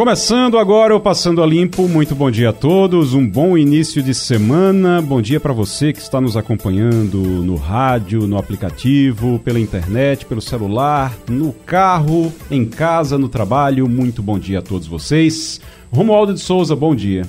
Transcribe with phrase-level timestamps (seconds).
[0.00, 4.14] Começando agora o Passando a Limpo, muito bom dia a todos, um bom início de
[4.14, 10.24] semana, bom dia para você que está nos acompanhando no rádio, no aplicativo, pela internet,
[10.24, 15.60] pelo celular, no carro, em casa, no trabalho, muito bom dia a todos vocês.
[15.92, 17.26] Romualdo de Souza, bom dia.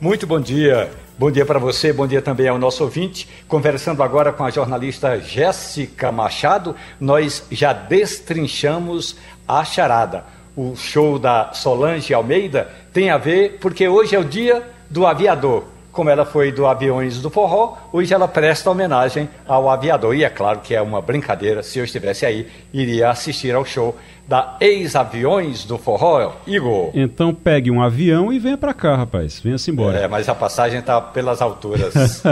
[0.00, 0.92] Muito bom dia.
[1.18, 3.28] Bom dia para você, bom dia também ao nosso ouvinte.
[3.48, 9.16] Conversando agora com a jornalista Jéssica Machado, nós já destrinchamos
[9.48, 14.62] a charada o show da Solange Almeida tem a ver porque hoje é o dia
[14.90, 15.64] do aviador.
[15.90, 20.14] Como ela foi do Aviões do Forró, hoje ela presta homenagem ao aviador.
[20.14, 23.94] E é claro que é uma brincadeira, se eu estivesse aí, iria assistir ao show
[24.26, 26.90] da ex-aviões do Forró, Igor.
[26.94, 29.38] Então pegue um avião e venha para cá, rapaz.
[29.38, 29.98] Venha-se embora.
[29.98, 32.22] É, mas a passagem está pelas alturas.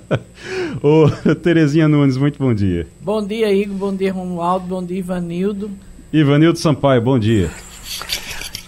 [0.82, 2.88] Ô, Terezinha Nunes, muito bom dia.
[3.00, 3.76] Bom dia, Igor.
[3.76, 4.66] Bom dia, Romualdo.
[4.66, 5.70] Bom dia, Ivanildo.
[6.12, 7.50] Ivanildo Sampaio, bom dia.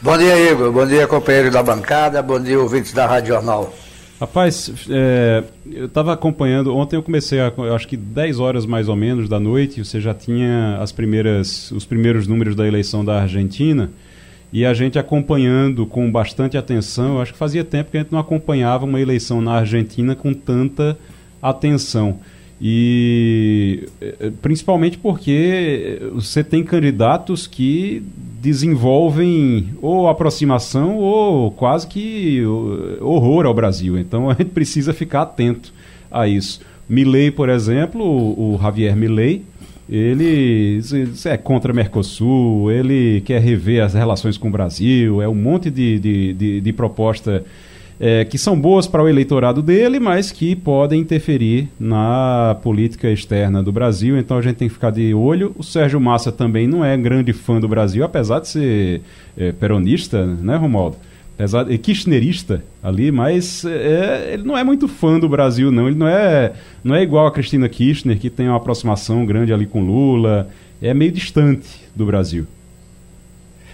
[0.02, 0.70] Bom dia, Igor.
[0.70, 2.22] Bom dia, companheiro da bancada.
[2.22, 3.74] Bom dia, ouvintes da Rádio Jornal.
[4.20, 8.86] Rapaz, é, eu estava acompanhando, ontem eu comecei, a, eu acho que 10 horas mais
[8.86, 13.22] ou menos da noite, você já tinha as primeiras, os primeiros números da eleição da
[13.22, 13.90] Argentina,
[14.52, 18.12] e a gente acompanhando com bastante atenção, eu acho que fazia tempo que a gente
[18.12, 20.98] não acompanhava uma eleição na Argentina com tanta
[21.40, 22.18] atenção.
[22.60, 28.02] E eh, principalmente porque você tem candidatos que
[28.40, 32.42] desenvolvem ou aproximação ou quase que
[33.00, 33.98] horror ao Brasil.
[33.98, 35.72] Então a gente precisa ficar atento
[36.10, 36.60] a isso.
[36.88, 39.42] Milley, por exemplo, o, o Javier Milley,
[39.88, 40.80] ele
[41.24, 45.98] é contra Mercosul, ele quer rever as relações com o Brasil, é um monte de,
[45.98, 47.44] de, de, de proposta
[48.00, 53.62] é, que são boas para o eleitorado dele, mas que podem interferir na política externa
[53.62, 54.16] do Brasil.
[54.16, 55.54] Então a gente tem que ficar de olho.
[55.58, 59.02] O Sérgio Massa também não é grande fã do Brasil, apesar de ser
[59.36, 60.96] é, peronista, né, Romualdo?
[61.34, 65.86] Apesar de kirchnerista ali, mas é, ele não é muito fã do Brasil, não.
[65.86, 69.66] Ele não é, não é igual a Cristina Kirchner, que tem uma aproximação grande ali
[69.66, 70.48] com Lula.
[70.82, 72.46] É meio distante do Brasil.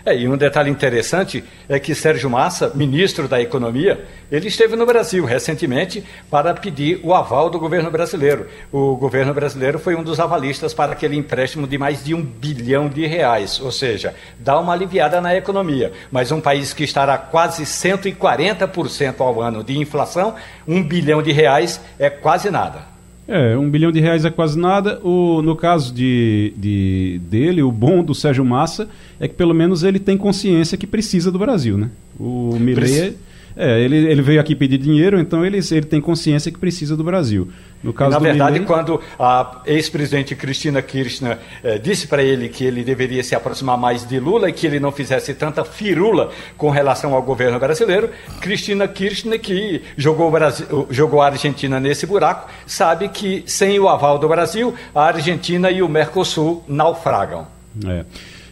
[0.07, 4.87] É, e um detalhe interessante é que Sérgio Massa, ministro da Economia, ele esteve no
[4.87, 8.47] Brasil recentemente para pedir o aval do governo brasileiro.
[8.71, 12.89] O governo brasileiro foi um dos avalistas para aquele empréstimo de mais de um bilhão
[12.89, 15.93] de reais, ou seja, dá uma aliviada na economia.
[16.09, 20.37] Mas um país que estará quase 140% ao ano de inflação,
[20.69, 22.96] um bilhão de reais é quase nada.
[23.29, 25.01] É, um bilhão de reais é quase nada.
[25.03, 28.89] O, no caso de, de, dele, o bom do Sérgio Massa
[29.19, 31.91] é que pelo menos ele tem consciência que precisa do Brasil, né?
[32.19, 33.17] O Milei,
[33.57, 37.03] é, ele, ele veio aqui pedir dinheiro, então ele, ele tem consciência que precisa do
[37.03, 37.49] Brasil.
[37.83, 38.67] No caso Na verdade, Milley...
[38.67, 44.07] quando a ex-presidente Cristina Kirchner eh, disse para ele que ele deveria se aproximar mais
[44.07, 48.87] de Lula e que ele não fizesse tanta firula com relação ao governo brasileiro, Cristina
[48.89, 54.29] Kirchner, que jogou, Brasil, jogou a Argentina nesse buraco, sabe que sem o aval do
[54.29, 57.47] Brasil, a Argentina e o Mercosul naufragam.
[57.87, 58.05] É.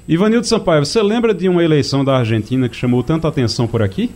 [0.07, 4.11] Ivanildo Sampaio, você lembra de uma eleição da Argentina que chamou tanta atenção por aqui?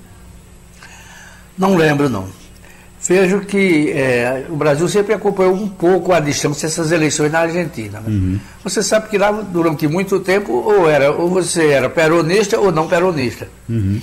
[1.58, 2.26] Não lembro, não.
[3.00, 8.00] Vejo que é, o Brasil sempre acompanhou um pouco a distância essas eleições na Argentina.
[8.00, 8.08] Né?
[8.08, 8.40] Uhum.
[8.62, 12.88] Você sabe que lá, durante muito tempo, ou, era, ou você era peronista ou não
[12.88, 13.48] peronista.
[13.68, 14.00] Uhum.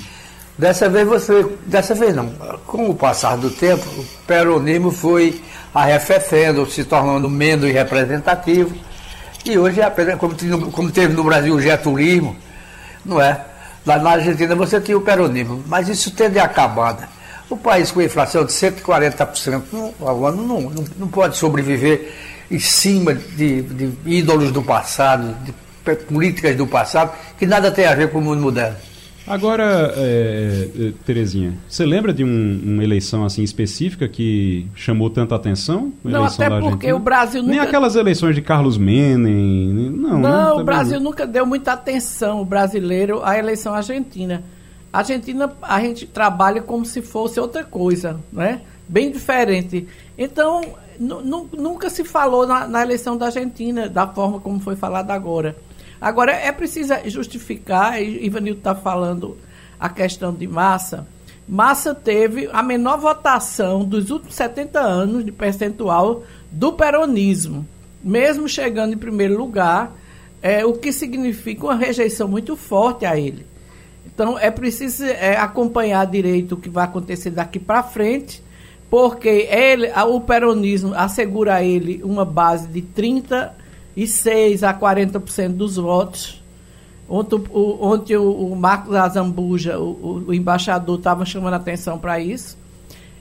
[0.57, 1.45] Dessa vez você.
[1.65, 2.29] Dessa vez não.
[2.65, 5.41] Com o passar do tempo, o peronismo foi
[5.73, 8.73] arrefecendo, se tornando menos representativo.
[9.45, 9.81] E hoje,
[10.17, 12.35] como, como teve no Brasil o getulismo,
[13.05, 13.41] não é?
[13.85, 17.14] Lá na Argentina você tinha o peronismo, mas isso tende a acabar.
[17.55, 22.11] O país com inflação de 140% ao ano não, não, não pode sobreviver
[22.51, 25.53] em cima de, de ídolos do passado, de
[26.05, 28.75] políticas do passado, que nada tem a ver com o mundo moderno.
[29.25, 35.33] Agora, é, é, Terezinha, você lembra de um, uma eleição assim específica que chamou tanta
[35.33, 35.93] atenção?
[36.03, 37.53] Não, até porque o Brasil nunca...
[37.53, 40.19] Nem aquelas eleições de Carlos Menem, não.
[40.19, 40.61] Não, né?
[40.61, 44.43] o Brasil nunca deu muita atenção, o brasileiro, à eleição argentina.
[44.95, 48.61] A Argentina, a gente trabalha como se fosse outra coisa, né?
[48.87, 49.85] Bem diferente.
[50.17, 50.61] Então,
[50.97, 55.57] nunca se falou na, na, eleição da Argentina da forma como foi falado agora.
[55.99, 59.37] Agora, é preciso justificar, e Ivanildo está falando
[59.77, 61.05] a questão de massa,
[61.45, 67.67] Massa teve a menor votação dos últimos 70 anos de percentual do peronismo,
[68.01, 69.93] mesmo chegando em primeiro lugar,
[70.41, 73.45] é, o que significa uma rejeição muito forte a ele.
[74.15, 78.41] Então é preciso é, acompanhar direito o que vai acontecer daqui para frente,
[78.89, 86.41] porque ele, o peronismo assegura a ele uma base de 36 a 40% dos votos.
[87.09, 92.57] Ontem, o, ontem o, o Marcos Azambuja, o, o embaixador, estava chamando atenção para isso.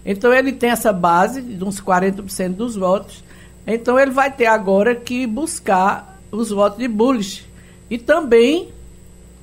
[0.06, 3.24] Então ele tem essa base de uns 40% dos votos.
[3.66, 7.44] Então ele vai ter agora que buscar os votos de Bullish.
[7.90, 8.68] E também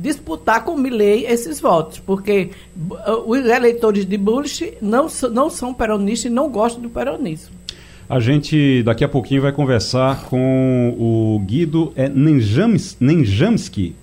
[0.01, 6.31] disputar com Milley esses votos, porque uh, os eleitores de Bullish não, não são peronistas
[6.31, 7.56] e não gostam do peronismo.
[8.09, 13.95] A gente daqui a pouquinho vai conversar com o Guido é, Nenjams, Nenjamski.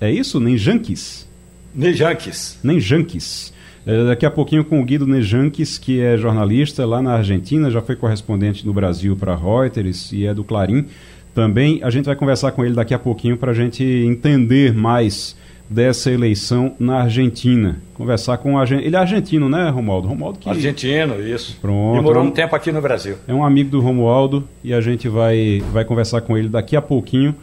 [0.00, 0.38] É isso?
[0.38, 1.26] Nenjankis?
[1.74, 2.58] Nejankis.
[2.62, 3.52] Nenjankis.
[3.84, 7.80] É, daqui a pouquinho com o Guido Nejankis, que é jornalista lá na Argentina, já
[7.80, 10.86] foi correspondente no Brasil para Reuters e é do Clarim.
[11.34, 15.36] Também a gente vai conversar com ele daqui a pouquinho para a gente entender mais
[15.68, 17.80] dessa eleição na Argentina.
[17.94, 20.08] Conversar com o Ele é argentino, né, Romualdo?
[20.08, 20.48] Romualdo que...
[20.48, 21.58] Argentino, isso.
[21.60, 21.98] Pronto.
[21.98, 23.16] E morou um tempo aqui no Brasil.
[23.26, 26.82] É um amigo do Romualdo e a gente vai, vai conversar com ele daqui a
[26.82, 27.34] pouquinho.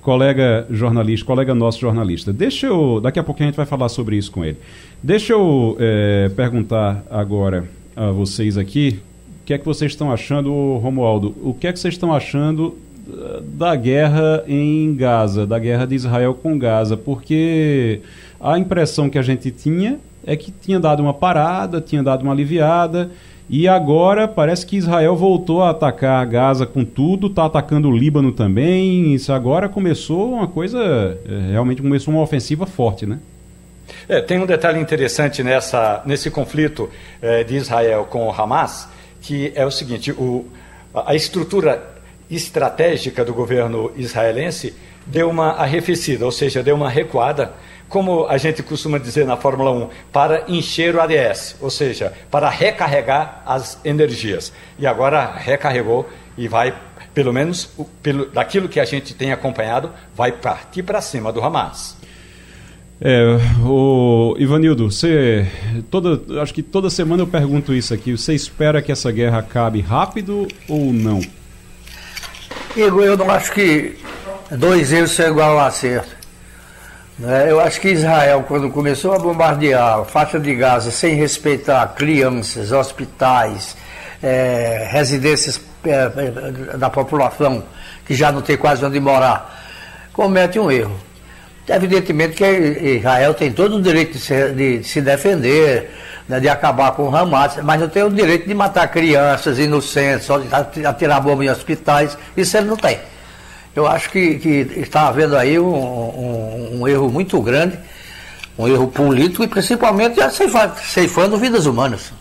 [0.00, 2.32] Colega jornalista, colega nosso jornalista.
[2.32, 3.00] Deixa eu.
[3.00, 4.58] Daqui a pouquinho a gente vai falar sobre isso com ele.
[5.00, 9.00] Deixa eu é, perguntar agora a vocês aqui
[9.42, 11.34] o que é que vocês estão achando, Romualdo?
[11.42, 12.78] O que é que vocês estão achando
[13.42, 18.00] da guerra em Gaza, da guerra de Israel com Gaza, porque
[18.40, 22.32] a impressão que a gente tinha é que tinha dado uma parada, tinha dado uma
[22.32, 23.10] aliviada,
[23.50, 28.32] e agora parece que Israel voltou a atacar Gaza com tudo, está atacando o Líbano
[28.32, 29.12] também.
[29.12, 33.18] Isso agora começou uma coisa, é, realmente começou uma ofensiva forte, né?
[34.08, 36.88] É, tem um detalhe interessante nessa, nesse conflito
[37.20, 38.88] é, de Israel com o Hamas,
[39.20, 40.46] que é o seguinte: o,
[40.94, 41.91] a estrutura
[42.34, 44.74] estratégica do governo israelense
[45.06, 47.52] deu uma arrefecida, ou seja, deu uma recuada,
[47.88, 52.48] como a gente costuma dizer na Fórmula 1, para encher o ADS, ou seja, para
[52.48, 54.52] recarregar as energias.
[54.78, 56.08] E agora recarregou
[56.38, 56.74] e vai,
[57.12, 57.68] pelo menos
[58.02, 62.00] pelo, daquilo que a gente tem acompanhado, vai partir para cima do Hamas.
[63.04, 63.36] É,
[63.66, 65.44] o Ivanildo, você
[65.90, 68.16] toda, acho que toda semana eu pergunto isso aqui.
[68.16, 71.20] Você espera que essa guerra acabe rápido ou não?
[72.74, 73.98] Igor, eu não acho que
[74.50, 76.16] dois erros são igual a um acerto.
[77.18, 77.50] Né?
[77.50, 82.72] Eu acho que Israel, quando começou a bombardear a faixa de Gaza sem respeitar crianças,
[82.72, 83.76] hospitais,
[84.22, 87.62] é, residências é, da população,
[88.06, 89.62] que já não tem quase onde morar,
[90.12, 90.98] comete um erro.
[91.74, 92.44] Evidentemente que
[92.98, 95.90] Israel tem todo o direito de se, de se defender,
[96.28, 100.28] né, de acabar com o Hamas, mas não tem o direito de matar crianças inocentes,
[100.74, 102.98] de atirar bomba em hospitais, isso ele não tem.
[103.74, 107.78] Eu acho que, que está havendo aí um, um, um, erro muito grande,
[108.58, 110.16] um erro político e principalmente
[110.82, 112.12] ceifando vidas humanas.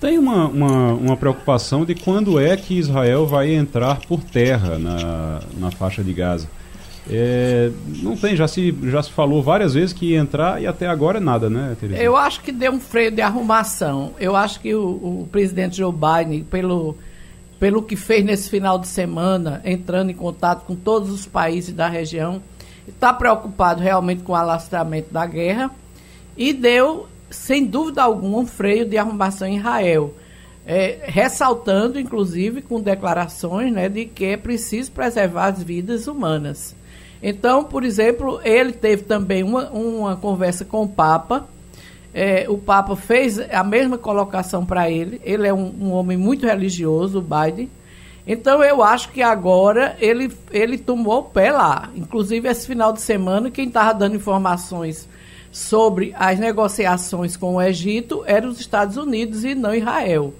[0.00, 5.40] Tem uma, uma, uma, preocupação de quando é que Israel vai entrar por terra na,
[5.58, 6.48] na faixa de Gaza.
[7.08, 7.70] É,
[8.02, 11.20] não tem, já se, já se falou várias vezes que ia entrar e até agora
[11.20, 12.02] nada, né, Teresa?
[12.02, 14.12] Eu acho que deu um freio de arrumação.
[14.18, 16.96] Eu acho que o, o presidente Joe Biden, pelo,
[17.60, 21.88] pelo que fez nesse final de semana, entrando em contato com todos os países da
[21.88, 22.42] região,
[22.88, 25.70] está preocupado realmente com o alastramento da guerra
[26.36, 30.12] e deu, sem dúvida alguma, um freio de arrumação em Israel.
[30.68, 36.74] É, ressaltando, inclusive, com declarações né, de que é preciso preservar as vidas humanas.
[37.28, 41.44] Então, por exemplo, ele teve também uma, uma conversa com o Papa.
[42.14, 45.20] É, o Papa fez a mesma colocação para ele.
[45.24, 47.68] Ele é um, um, homem muito religioso, o Biden.
[48.24, 51.90] Então, eu acho que agora ele, ele tomou o pé lá.
[51.96, 55.08] Inclusive, esse final de semana, quem estava dando informações
[55.50, 60.32] sobre as negociações com o Egito eram os Estados Unidos e não Israel.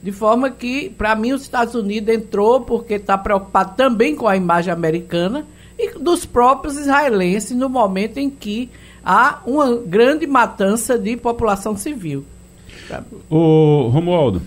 [0.00, 4.36] De forma que, para mim, os Estados Unidos entrou porque está preocupado também com a
[4.36, 5.44] imagem americana
[5.78, 8.68] e dos próprios israelenses no momento em que
[9.04, 12.24] há uma grande matança de população civil.
[13.30, 14.42] O Romualdo,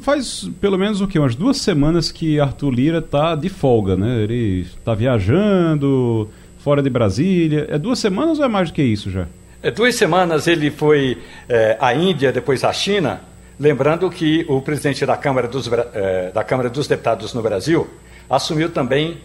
[0.00, 4.22] faz pelo menos o que umas duas semanas que Arthur Lira está de folga, né?
[4.22, 6.28] Ele está viajando
[6.58, 7.66] fora de Brasília.
[7.70, 9.26] É duas semanas ou é mais do que isso já?
[9.62, 11.18] É duas semanas ele foi
[11.48, 13.20] é, à Índia, depois à China
[13.58, 17.88] Lembrando que o presidente da Câmara dos, eh, da Câmara dos Deputados no Brasil
[18.28, 19.18] assumiu também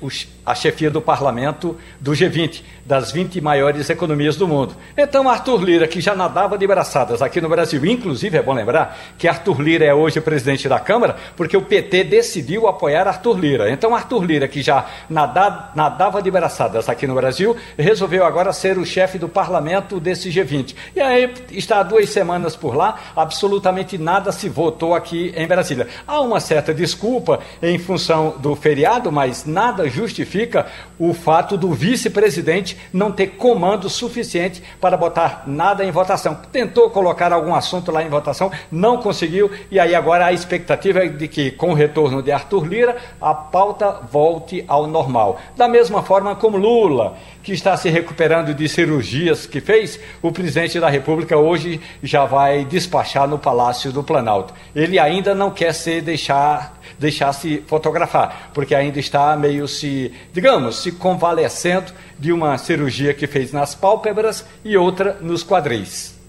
[0.46, 4.76] a chefia do parlamento do G20, das 20 maiores economias do mundo.
[4.98, 8.98] Então, Arthur Lira, que já nadava de braçadas aqui no Brasil, inclusive é bom lembrar
[9.18, 13.72] que Arthur Lira é hoje presidente da Câmara, porque o PT decidiu apoiar Arthur Lira.
[13.72, 18.78] Então, Arthur Lira, que já nadava, nadava de braçadas aqui no Brasil, resolveu agora ser
[18.78, 20.76] o chefe do parlamento desse G20.
[20.96, 25.88] E aí está há duas semanas por lá, absolutamente nada se votou aqui em Brasília.
[26.08, 30.66] Há uma certa desculpa em função do feriado, mas nada justifica
[31.00, 36.36] o fato do vice-presidente não ter comando suficiente para botar nada em votação.
[36.52, 41.08] Tentou colocar algum assunto lá em votação, não conseguiu, e aí agora a expectativa é
[41.08, 45.40] de que, com o retorno de Arthur Lira, a pauta volte ao normal.
[45.56, 50.80] Da mesma forma como Lula, que está se recuperando de cirurgias que fez, o presidente
[50.80, 54.54] da República hoje já vai despachar no Palácio do Planalto.
[54.76, 60.82] Ele ainda não quer se deixar deixar se fotografar, porque ainda está meio se, digamos,
[60.82, 66.20] se convalescendo de uma cirurgia que fez nas pálpebras e outra nos quadris.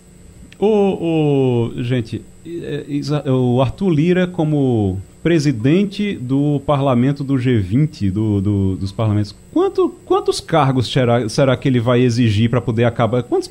[0.59, 2.85] O, o gente, é,
[3.25, 9.35] é, o Arthur Lira como presidente do parlamento do G20, do, do, dos parlamentos.
[9.53, 13.23] Quanto, quantos cargos será, será que ele vai exigir para poder acabar?
[13.23, 13.51] Quantos,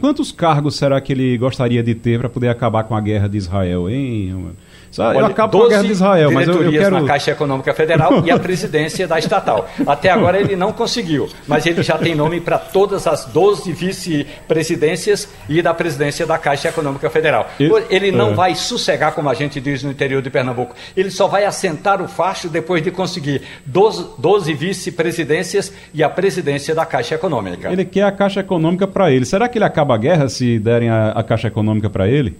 [0.00, 3.36] quantos cargos será que ele gostaria de ter para poder acabar com a guerra de
[3.38, 4.52] Israel, hein?
[4.98, 7.00] Olha, eu acabo com a guerra de Israel, mas eu, eu quero...
[7.00, 9.68] na Caixa Econômica Federal e a presidência da estatal.
[9.86, 15.28] Até agora ele não conseguiu, mas ele já tem nome para todas as 12 vice-presidências
[15.48, 17.48] e da presidência da Caixa Econômica Federal.
[17.90, 18.34] Ele não é.
[18.34, 20.74] vai sossegar, como a gente diz no interior de Pernambuco.
[20.96, 26.74] Ele só vai assentar o facho depois de conseguir 12, 12 vice-presidências e a presidência
[26.74, 27.70] da Caixa Econômica.
[27.70, 29.24] Ele quer a Caixa Econômica para ele.
[29.24, 32.36] Será que ele acaba a guerra se derem a, a Caixa Econômica para ele?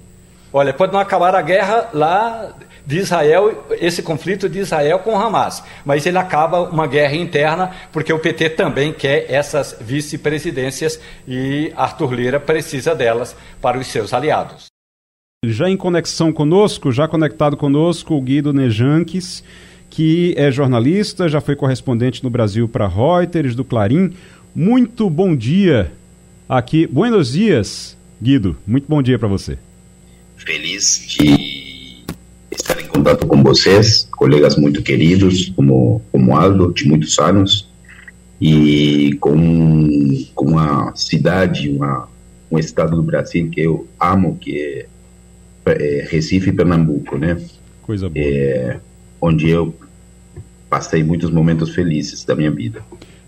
[0.56, 2.54] Olha, pode não acabar a guerra lá
[2.86, 8.12] de Israel, esse conflito de Israel com Hamas, mas ele acaba uma guerra interna, porque
[8.12, 14.66] o PT também quer essas vice-presidências e Arthur Lira precisa delas para os seus aliados.
[15.44, 19.42] Já em conexão conosco, já conectado conosco, o Guido Nejanques,
[19.90, 24.12] que é jornalista, já foi correspondente no Brasil para Reuters, do Clarim.
[24.54, 25.90] Muito bom dia
[26.48, 26.86] aqui.
[26.86, 28.56] Buenos dias, Guido.
[28.64, 29.58] Muito bom dia para você
[30.44, 32.04] feliz de
[32.50, 37.68] estar em contato com vocês, colegas muito queridos, como, como Aldo, de muitos anos,
[38.40, 39.88] e com,
[40.34, 42.08] com uma cidade, uma,
[42.50, 44.86] um estado do Brasil que eu amo, que é,
[45.66, 47.40] é Recife e Pernambuco, né?
[47.82, 48.24] Coisa boa.
[48.24, 48.78] É,
[49.20, 49.74] onde eu
[50.68, 52.82] passei muitos momentos felizes da minha vida.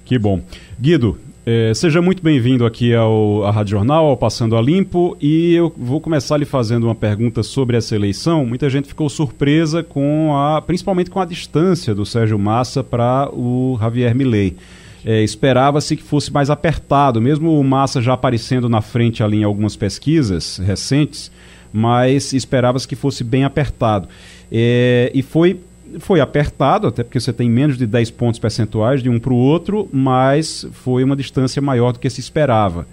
[0.04, 0.42] Que bom.
[0.80, 5.54] Guido, é, seja muito bem-vindo aqui ao à Rádio Jornal, ao Passando a Limpo, e
[5.54, 8.44] eu vou começar lhe fazendo uma pergunta sobre essa eleição.
[8.44, 13.78] Muita gente ficou surpresa com a, principalmente com a distância do Sérgio Massa para o
[13.80, 14.56] Javier Milei.
[15.04, 19.44] É, Esperava-se que fosse mais apertado, mesmo o Massa já aparecendo na frente ali em
[19.44, 21.30] algumas pesquisas recentes,
[21.72, 24.08] mas esperava-se que fosse bem apertado.
[24.50, 25.60] É, e foi
[25.98, 29.36] foi apertado, até porque você tem menos de 10 pontos percentuais de um para o
[29.36, 32.86] outro, mas foi uma distância maior do que se esperava.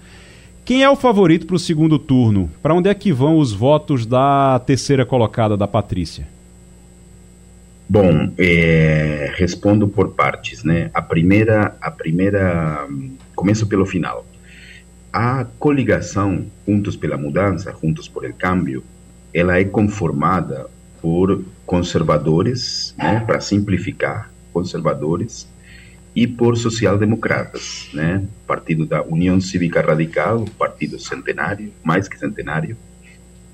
[0.64, 2.50] Quem é o favorito para o segundo turno?
[2.62, 6.26] Para onde é que vão os votos da terceira colocada, da Patrícia?
[7.86, 10.90] Bom, é, respondo por partes, né?
[10.94, 12.88] A primeira, a primeira,
[13.36, 14.26] começo pelo final.
[15.12, 18.82] A coligação Juntos pela Mudança, Juntos por el Cambio,
[19.34, 20.66] ela é conformada
[21.04, 25.46] por conservadores, né, para simplificar, conservadores,
[26.16, 32.74] e por social-democratas, né, partido da União Cívica Radical, partido centenário, mais que centenário,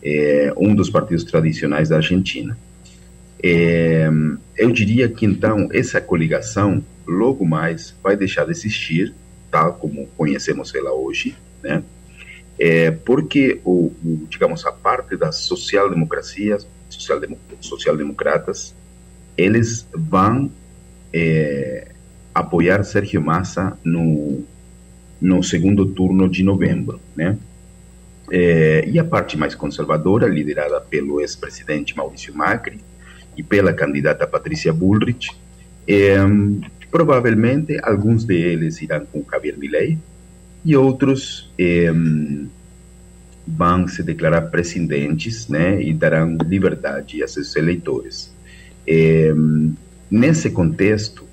[0.00, 2.56] é, um dos partidos tradicionais da Argentina.
[3.42, 4.08] É,
[4.56, 9.12] eu diria que então essa coligação logo mais vai deixar de existir,
[9.50, 11.82] tal como conhecemos ela hoje, né?
[12.56, 16.64] É, porque o, o, digamos a parte das social-democracias
[17.60, 18.74] social-democratas,
[19.36, 20.50] eles vão
[21.12, 21.88] é,
[22.34, 24.44] apoiar Sérgio Massa no,
[25.20, 27.36] no segundo turno de novembro, né?
[28.32, 32.78] É, e a parte mais conservadora, liderada pelo ex-presidente Maurício Macri
[33.36, 35.30] e pela candidata Patrícia Bullrich,
[36.90, 39.98] provavelmente alguns deles irão com Javier Milei
[40.64, 41.50] e outros
[43.46, 48.32] vão se declarar presidentes né, e darão liberdade a seus eleitores.
[48.86, 49.32] É,
[50.10, 51.24] nesse contexto,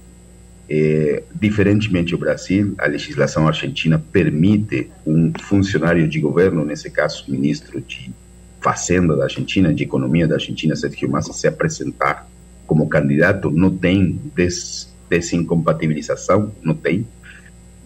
[0.70, 7.80] é, diferentemente do Brasil, a legislação argentina permite um funcionário de governo, nesse caso, ministro
[7.82, 8.12] de
[8.60, 12.28] fazenda da Argentina, de economia da Argentina, Sergio Massa, se apresentar
[12.66, 17.08] como candidato, não tem des, desincompatibilização, não tem.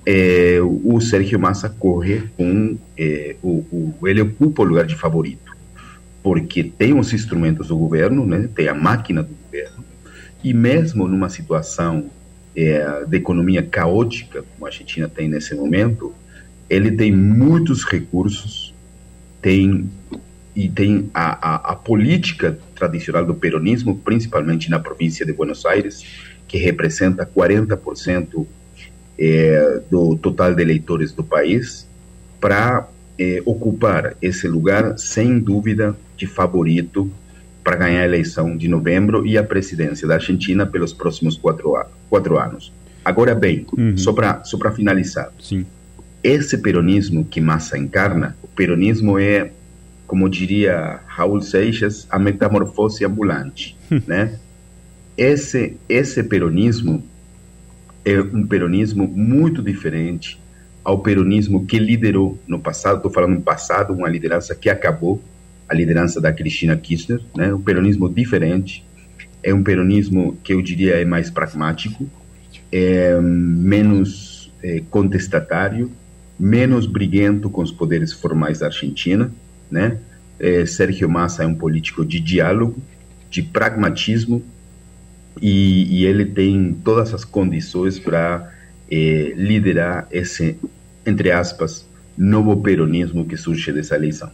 [0.05, 2.77] É, o Sérgio Massa corre com.
[2.98, 5.55] É, o, o, ele ocupa o lugar de favorito,
[6.24, 9.84] porque tem os instrumentos do governo, né, tem a máquina do governo,
[10.43, 12.10] e mesmo numa situação
[12.55, 16.13] é, de economia caótica, como a Argentina tem nesse momento,
[16.70, 18.74] ele tem muitos recursos,
[19.41, 19.89] tem
[20.55, 26.03] e tem a, a, a, política tradicional do peronismo, principalmente na província de Buenos Aires,
[26.46, 28.46] que representa 40%
[29.24, 31.88] é, do total de eleitores do país,
[32.40, 32.88] para
[33.20, 37.12] é, ocupar esse lugar, sem dúvida, de favorito
[37.63, 41.75] para ganhar a eleição de novembro e a presidência da Argentina pelos próximos quatro,
[42.10, 42.74] quatro anos.
[43.06, 43.96] Agora bem, uhum.
[43.96, 45.68] só para só finalizar, Sim.
[46.24, 49.51] esse peronismo que Massa encarna, o peronismo é,
[50.08, 54.40] como diria Raul Seixas, a metamorfose ambulante, né?
[55.16, 57.04] Esse, esse peronismo
[58.03, 60.39] é um peronismo muito diferente
[60.84, 65.22] ao peronismo que liderou no passado, estou falando no passado, uma liderança que acabou,
[65.70, 67.53] a liderança da Cristina Kirchner, né?
[67.53, 68.84] um peronismo diferente,
[69.43, 72.10] é um peronismo que eu diria é mais pragmático,
[72.72, 75.91] é menos é, contestatário,
[76.39, 79.31] menos briguento com os poderes formais da Argentina,
[79.70, 79.98] né?
[80.39, 82.81] É, Sérgio Massa é um político de diálogo,
[83.29, 84.43] de pragmatismo,
[85.41, 88.51] e, e ele tem todas as condições para
[88.89, 90.57] é, liderar esse,
[91.05, 94.29] entre aspas, novo peronismo que surge dessa eleição.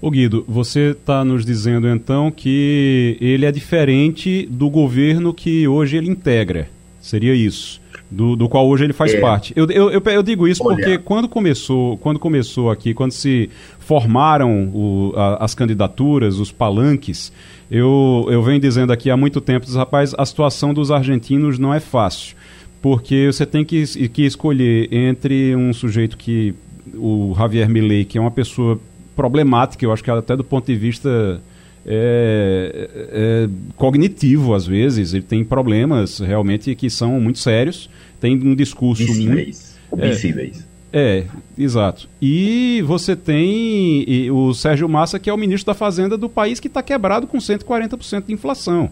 [0.00, 5.96] Ô Guido, você está nos dizendo então que ele é diferente do governo que hoje
[5.96, 6.68] ele integra.
[7.02, 7.82] Seria isso?
[8.08, 9.20] Do, do qual hoje ele faz é.
[9.20, 9.52] parte.
[9.56, 10.76] Eu, eu, eu, eu, digo isso Olha.
[10.76, 17.32] porque quando começou, quando começou aqui, quando se formaram o, a, as candidaturas, os palanques,
[17.70, 21.80] eu, eu venho dizendo aqui há muito tempo, rapaz, a situação dos argentinos não é
[21.80, 22.36] fácil.
[22.80, 26.54] Porque você tem que, que escolher entre um sujeito que,
[26.94, 28.78] o Javier Milei, que é uma pessoa
[29.16, 31.40] problemática, eu acho que até do ponto de vista
[31.86, 38.54] é, é, cognitivo às vezes, ele tem problemas realmente que são muito sérios, tem um
[38.54, 39.78] discurso Visíveis.
[39.90, 40.04] muito...
[40.04, 40.58] Visíveis.
[40.58, 41.24] É, é,
[41.56, 42.08] exato.
[42.20, 46.60] E você tem e, o Sérgio Massa, que é o ministro da Fazenda do país
[46.60, 48.90] que está quebrado com 140% de inflação.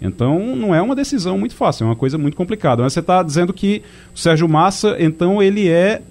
[0.00, 2.82] Então não é uma decisão muito fácil, é uma coisa muito complicada.
[2.82, 3.82] Mas você está dizendo que
[4.14, 6.02] o Sérgio Massa, então ele é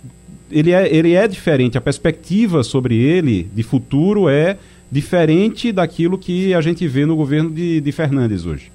[0.49, 4.57] ele é, ele é diferente, a perspectiva sobre ele de futuro é
[4.91, 8.71] diferente daquilo que a gente vê no governo de, de Fernandes hoje.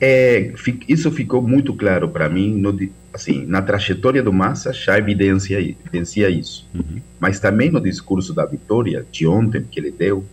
[0.00, 0.52] É,
[0.88, 2.74] isso ficou muito claro para mim, no,
[3.12, 6.66] assim, na trajetória do Massa já evidencia, evidencia isso.
[6.74, 7.00] Uhum.
[7.18, 10.24] Mas também no discurso da vitória de ontem que ele deu,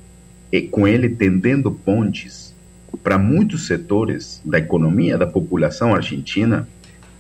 [0.52, 2.56] é, com ele tendendo pontes
[3.04, 6.68] para muitos setores da economia, da população argentina,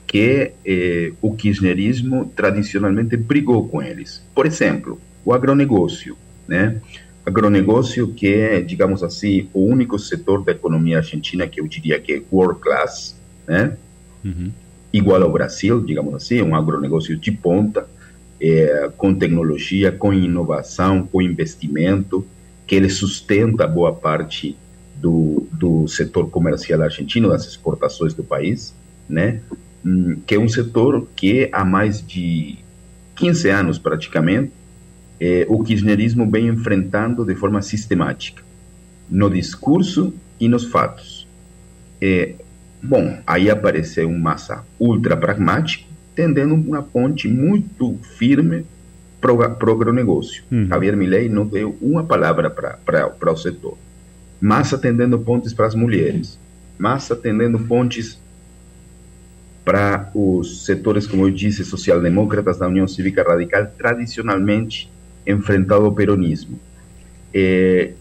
[0.07, 4.23] que eh, o kirchnerismo tradicionalmente brigou com eles.
[4.33, 6.17] Por exemplo, o agronegócio,
[6.47, 6.81] né?
[7.25, 12.13] Agronegócio que é, digamos assim, o único setor da economia argentina que eu diria que
[12.13, 13.75] é world class, né?
[14.23, 14.51] Uhum.
[14.93, 17.87] Igual ao Brasil, digamos assim, um agronegócio de ponta,
[18.39, 22.25] é, com tecnologia, com inovação, com investimento,
[22.65, 24.55] que ele sustenta boa parte
[24.95, 28.73] do, do setor comercial argentino, das exportações do país,
[29.09, 29.41] né?
[29.85, 32.57] Hum, que é um setor que há mais de
[33.15, 34.51] 15 anos praticamente
[35.19, 38.43] eh, o kirchnerismo vem enfrentando de forma sistemática,
[39.09, 41.27] no discurso e nos fatos.
[42.01, 42.35] Eh,
[42.81, 48.65] bom, aí apareceu um massa ultra pragmático, tendendo uma ponte muito firme
[49.19, 50.43] para o agronegócio.
[50.51, 50.67] Hum.
[50.67, 53.77] Javier Milei não deu uma palavra para o setor.
[54.39, 56.39] Massa tendendo pontes para as mulheres.
[56.77, 58.21] Massa tendendo pontes
[59.65, 64.89] para os setores, como eu disse, social-demócratas da União Cívica Radical, tradicionalmente
[65.27, 66.59] enfrentado ao peronismo.
[67.33, 67.91] É,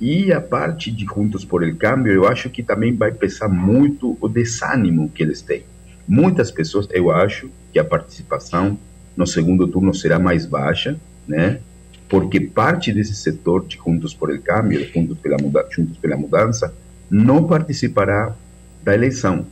[0.00, 4.18] e a parte de Juntos por el Câmbio, eu acho que também vai pesar muito
[4.20, 5.62] o desânimo que eles têm.
[6.08, 8.76] Muitas pessoas, eu acho que a participação
[9.16, 11.60] no segundo turno será mais baixa, né?
[12.08, 15.36] Porque parte desse setor de Juntos por el Câmbio, Juntos pela,
[15.70, 16.74] Juntos pela Mudança,
[17.08, 18.34] não participará
[18.82, 19.46] da eleição.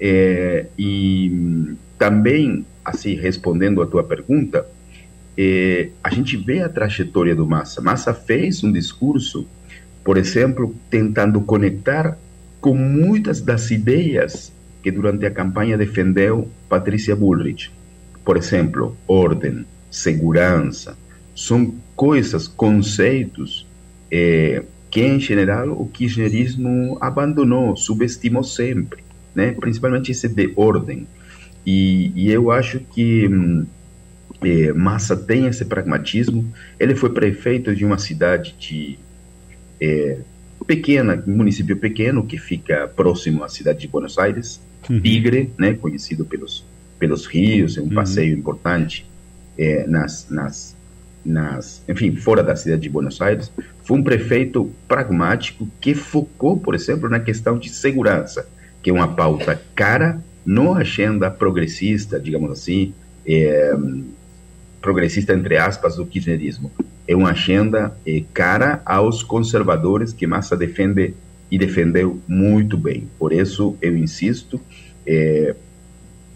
[0.00, 4.66] É, e também, assim, respondendo a tua pergunta,
[6.02, 7.80] a gente vê a trajetória do Massa.
[7.80, 9.46] Massa fez um discurso,
[10.04, 12.16] por exemplo, tentando conectar
[12.60, 17.70] com muitas das ideias que durante a campanha defendeu Patrícia Bullrich.
[18.24, 20.96] Por exemplo, ordem, segurança,
[21.34, 23.66] são coisas, conceitos
[24.10, 29.02] é, que, em geral, o kirchnerismo abandonou, subestimou sempre,
[29.34, 29.52] né?
[29.52, 31.06] principalmente esse de ordem.
[31.66, 33.28] E, e eu acho que
[34.42, 36.52] é, Massa tem esse pragmatismo.
[36.78, 38.98] Ele foi prefeito de uma cidade de
[39.80, 40.18] é,
[40.66, 45.00] pequena, município pequeno que fica próximo à cidade de Buenos Aires, uhum.
[45.00, 46.64] Tigre, né, conhecido pelos
[46.98, 47.90] pelos rios, é um uhum.
[47.90, 49.06] passeio importante
[49.58, 50.76] é, nas, nas,
[51.24, 53.50] nas, enfim, fora da cidade de Buenos Aires.
[53.82, 58.48] Foi um prefeito pragmático que focou, por exemplo, na questão de segurança,
[58.82, 62.94] que é uma pauta cara, não agenda progressista, digamos assim,
[63.26, 63.74] é,
[64.84, 66.70] progressista entre aspas do kirchnerismo.
[67.08, 71.14] É uma agenda é, cara aos conservadores que Massa defende
[71.50, 73.08] e defendeu muito bem.
[73.18, 74.60] Por isso eu insisto.
[75.06, 75.54] É,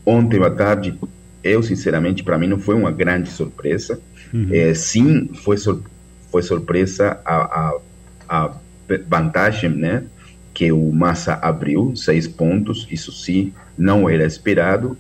[0.05, 0.99] ontem à tarde,
[1.45, 4.01] eu sinceramente para mim não foi uma grande surpresa.
[4.33, 4.49] Uhum.
[4.51, 5.83] É, sim, foi sur
[6.31, 7.79] foi surpresa a, a,
[8.29, 8.55] a
[9.07, 10.05] vantagem, né?
[10.55, 12.87] Que o Massa abriu seis pontos.
[12.91, 14.97] Isso sim, não era esperado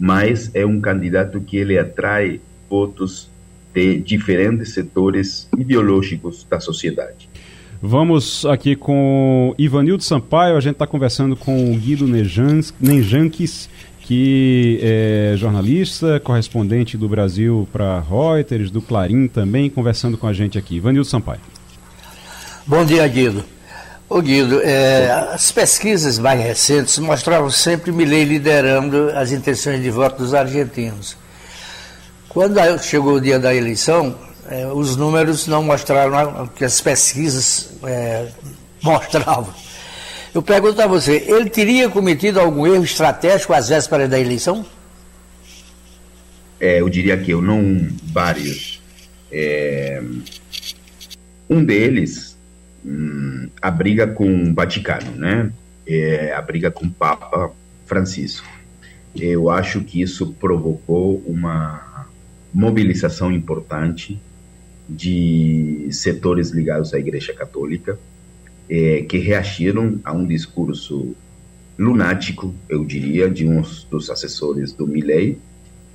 [0.00, 3.28] mas é um candidato que ele atrai votos
[3.74, 7.28] de diferentes setores ideológicos da sociedade.
[7.82, 13.68] Vamos aqui com Ivanildo Sampaio, a gente está conversando com o Guido Nejanques,
[14.00, 20.56] que é jornalista, correspondente do Brasil para Reuters, do Clarim também, conversando com a gente
[20.56, 20.76] aqui.
[20.76, 21.40] Ivanildo Sampaio.
[22.66, 23.44] Bom dia, Guido.
[24.12, 30.24] Ô Guido, é, as pesquisas mais recentes mostravam sempre Milei liderando as intenções de voto
[30.24, 31.16] dos argentinos.
[32.28, 34.18] Quando chegou o dia da eleição,
[34.48, 38.26] é, os números não mostraram o que as pesquisas é,
[38.82, 39.54] mostravam.
[40.34, 44.66] Eu pergunto a você, ele teria cometido algum erro estratégico às vésperas da eleição?
[46.58, 48.82] É, eu diria que eu não vários.
[49.30, 50.02] É,
[51.48, 52.29] um deles
[52.84, 55.52] hum, a briga com o Vaticano, né?
[55.86, 57.52] É, a briga com o Papa
[57.86, 58.48] Francisco.
[59.14, 62.06] Eu acho que isso provocou uma
[62.52, 64.20] mobilização importante
[64.88, 67.98] de setores ligados à Igreja Católica
[68.68, 71.14] é, que reagiram a um discurso
[71.78, 75.38] lunático, eu diria, de um dos assessores do Milley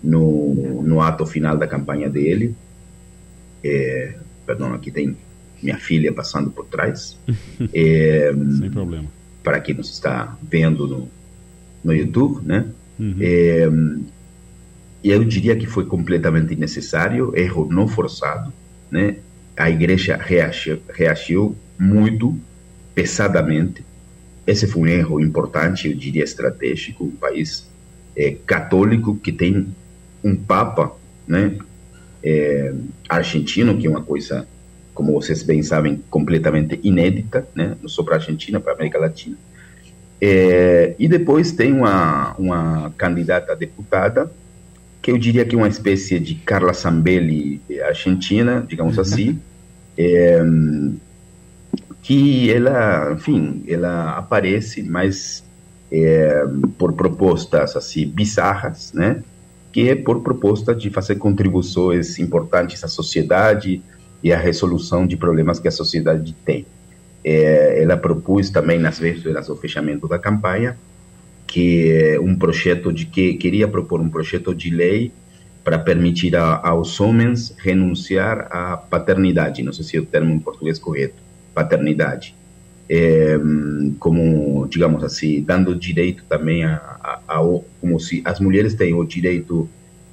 [0.04, 2.56] no, no ato final da campanha dele.
[3.64, 5.16] É, perdão, aqui tem
[5.66, 7.18] minha filha passando por trás.
[7.74, 9.06] é, Sem problema.
[9.44, 11.10] Para quem nos está vendo no,
[11.84, 12.68] no YouTube, né?
[12.98, 13.18] Uhum.
[13.20, 13.70] É,
[15.04, 18.54] eu diria que foi completamente innecessário, erro não forçado,
[18.90, 19.18] né?
[19.58, 22.38] A igreja reagiu, reagiu muito
[22.94, 23.86] pesadamente.
[24.48, 27.06] Esse foi um erro importante, eu diria estratégico.
[27.06, 27.70] Um país
[28.16, 29.68] é, católico que tem
[30.24, 30.96] um papa,
[31.28, 31.58] né?
[32.24, 32.74] É,
[33.08, 34.48] argentino, que é uma coisa
[34.96, 38.98] como vocês bem sabem, completamente inédita, né, não só para a Argentina, para a América
[38.98, 39.38] Latina.
[40.20, 44.32] É, e depois tem uma, uma candidata a deputada,
[45.02, 49.02] que eu diria que é uma espécie de Carla Zambelli argentina, digamos uhum.
[49.02, 49.40] assim,
[49.98, 50.42] é,
[52.02, 55.44] que ela, enfim, ela aparece mais
[55.92, 56.46] é,
[56.78, 59.22] por propostas assim bizarras, né?
[59.72, 63.84] Que é por proposta de fazer contribuições importantes à sociedade,
[64.26, 66.66] e a resolução de problemas que a sociedade tem.
[67.24, 70.76] É, ela propôs também nas vésperas do fechamento da campanha
[71.46, 75.12] que um projeto de que queria propor um projeto de lei
[75.64, 80.40] para permitir a, aos homens renunciar à paternidade, não sei se é o termo em
[80.40, 81.22] português correto,
[81.54, 82.36] paternidade,
[82.90, 83.38] é,
[84.00, 89.04] como digamos assim, dando direito também a, a, a, como se as mulheres têm o
[89.04, 89.70] direito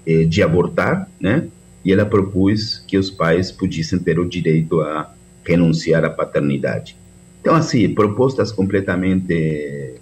[0.07, 1.49] é, de abortar, né?
[1.85, 5.13] E ela propôs que os pais pudessem ter o direito a
[5.45, 6.97] renunciar à paternidade.
[7.41, 9.95] Então, assim, propostas completamente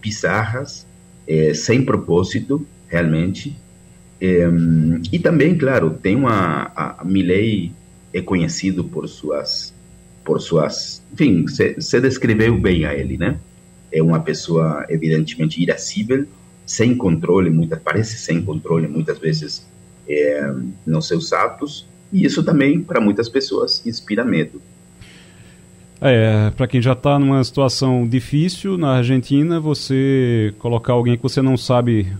[0.00, 0.86] bizarras,
[1.26, 3.56] é, sem propósito, realmente.
[4.20, 4.48] É,
[5.12, 7.72] e também, claro, tem uma a, a Milley
[8.14, 9.74] é conhecido por suas
[10.24, 13.38] por suas, enfim, se descreveu bem a ele, né?
[13.92, 16.26] É uma pessoa evidentemente irascível,
[16.66, 19.64] sem controle, muitas parece sem controle, muitas vezes
[20.08, 20.52] é,
[20.86, 24.60] nos seus atos, e isso também, para muitas pessoas, inspira medo.
[26.00, 31.40] É, para quem já está numa situação difícil na Argentina, você colocar alguém que você
[31.40, 32.12] não sabe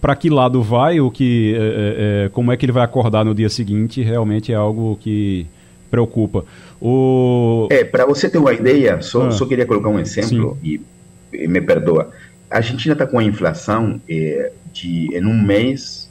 [0.00, 3.24] para que lado vai, ou que, é, é, é, como é que ele vai acordar
[3.24, 5.46] no dia seguinte, realmente é algo que
[5.90, 6.44] preocupa.
[6.78, 7.68] O...
[7.70, 10.78] É, para você ter uma ideia, só, ah, só queria colocar um exemplo, e,
[11.32, 12.10] e, me perdoa.
[12.50, 16.10] A Argentina está com a inflação é, de, em um mês,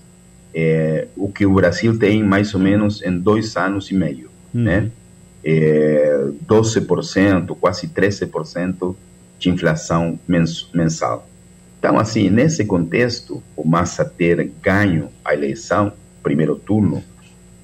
[0.53, 4.63] é, o que o Brasil tem mais ou menos em dois anos e meio, uhum.
[4.63, 4.91] né?
[5.43, 8.95] é, 12%, quase 13%
[9.37, 11.27] de inflação mens mensal.
[11.77, 17.03] Então, assim, nesse contexto, o Massa ter ganho a eleição, primeiro turno,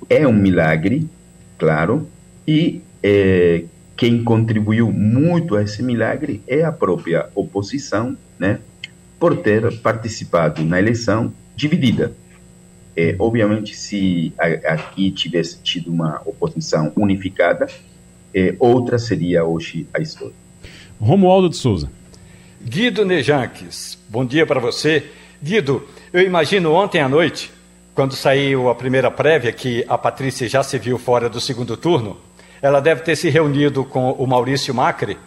[0.09, 1.07] é um milagre,
[1.57, 2.07] claro,
[2.45, 3.63] e é,
[3.95, 8.59] quem contribuiu muito a esse milagre é a própria oposição, né,
[9.17, 12.13] por ter participado na eleição dividida.
[13.01, 17.65] É, obviamente, se aqui tivesse tido uma oposição unificada,
[18.35, 20.33] é, outra seria hoje a história.
[20.99, 21.89] Romualdo de Souza.
[22.61, 25.05] Guido Nejanques, bom dia para você.
[25.41, 27.53] Guido, eu imagino ontem à noite,
[27.95, 32.17] quando saiu a primeira prévia, que a Patrícia já se viu fora do segundo turno,
[32.61, 35.17] ela deve ter se reunido com o Maurício Macri,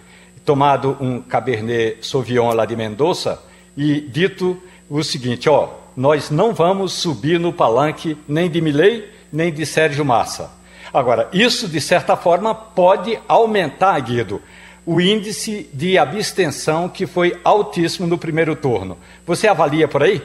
[0.44, 3.40] tomado um Cabernet Sauvignon lá de Mendoza
[3.74, 9.52] e dito o seguinte: ó, nós não vamos subir no palanque nem de Milley, nem
[9.52, 10.50] de Sérgio Massa.
[10.92, 14.42] Agora, isso de certa forma pode aumentar, Guido,
[14.84, 18.98] o índice de abstenção que foi altíssimo no primeiro turno.
[19.26, 20.20] Você avalia por aí?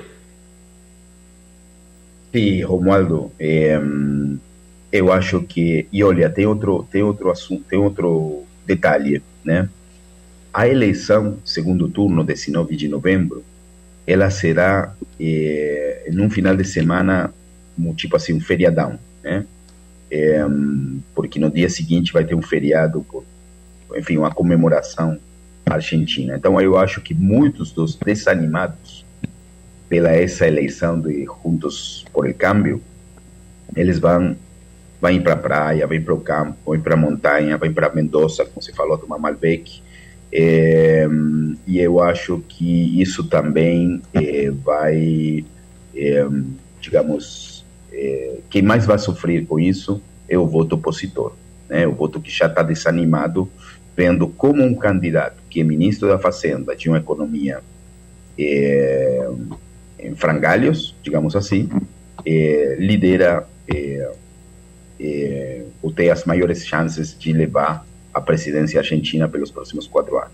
[2.33, 3.31] Sim, Romualdo.
[3.39, 3.79] É,
[4.91, 9.69] eu acho que e olha tem outro tem outro assunto tem outro detalhe, né?
[10.53, 13.43] A eleição segundo turno 19 de novembro,
[14.07, 17.31] ela será é, num final de semana
[17.95, 19.45] tipo assim um feriadão, né?
[20.09, 20.39] É,
[21.13, 23.05] porque no dia seguinte vai ter um feriado
[23.95, 25.19] enfim, uma comemoração
[25.65, 26.35] argentina.
[26.37, 29.05] Então, eu acho que muitos dos desanimados
[29.89, 32.81] pela essa eleição de Juntos por el Cambio,
[33.75, 34.35] eles vão
[34.99, 38.45] vão para a praia, vão para o campo, vão para a montanha, vão para Mendoza,
[38.45, 39.81] como você falou, tomar Malbec.
[40.31, 41.07] É,
[41.65, 45.45] e eu acho que isso também é, vai,
[45.95, 46.27] é,
[46.81, 47.65] digamos,
[48.49, 51.33] quem mais vai sofrer com isso é o voto opositor,
[51.67, 51.87] né?
[51.87, 53.49] o voto que já está desanimado
[53.97, 57.61] vendo como um candidato que é ministro da Fazenda, de uma economia
[58.37, 59.27] é,
[59.99, 61.67] em frangalhos, digamos assim,
[62.23, 64.11] é, lidera é,
[64.99, 67.85] é, ou tem as maiores chances de levar
[68.17, 70.31] a presidência argentina pelos próximos quatro anos.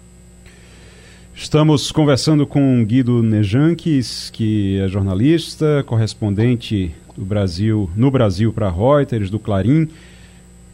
[1.35, 9.29] Estamos conversando com Guido Nejanques, que é jornalista, correspondente do Brasil, no Brasil para Reuters,
[9.29, 9.89] do Clarim,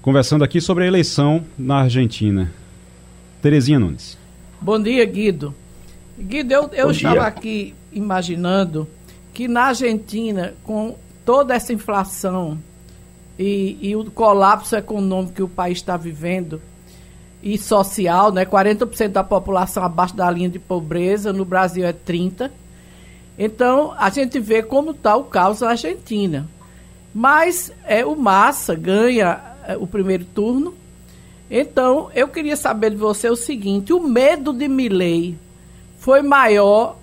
[0.02, 2.52] conversando aqui sobre a eleição na Argentina.
[3.42, 4.18] Terezinha Nunes.
[4.62, 5.56] Bom dia, Guido.
[6.18, 8.88] Guido, eu, eu estava aqui imaginando
[9.34, 10.96] que na Argentina, com
[11.26, 12.60] toda essa inflação
[13.40, 16.62] e, e o colapso econômico que o país está vivendo,
[17.42, 18.46] e social, né?
[18.46, 22.52] 40% da população abaixo da linha de pobreza, no Brasil é 30%.
[23.38, 26.46] Então, a gente vê como está o caos na Argentina.
[27.14, 30.74] Mas é, o Massa ganha é, o primeiro turno
[31.50, 35.36] então, eu queria saber de você o seguinte: o medo de Milley
[35.98, 36.98] foi maior,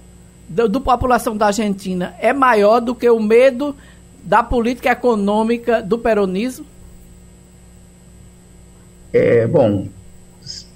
[0.49, 3.75] da população da Argentina, é maior do que o medo
[4.23, 6.65] da política econômica do peronismo?
[9.13, 9.89] É, bom,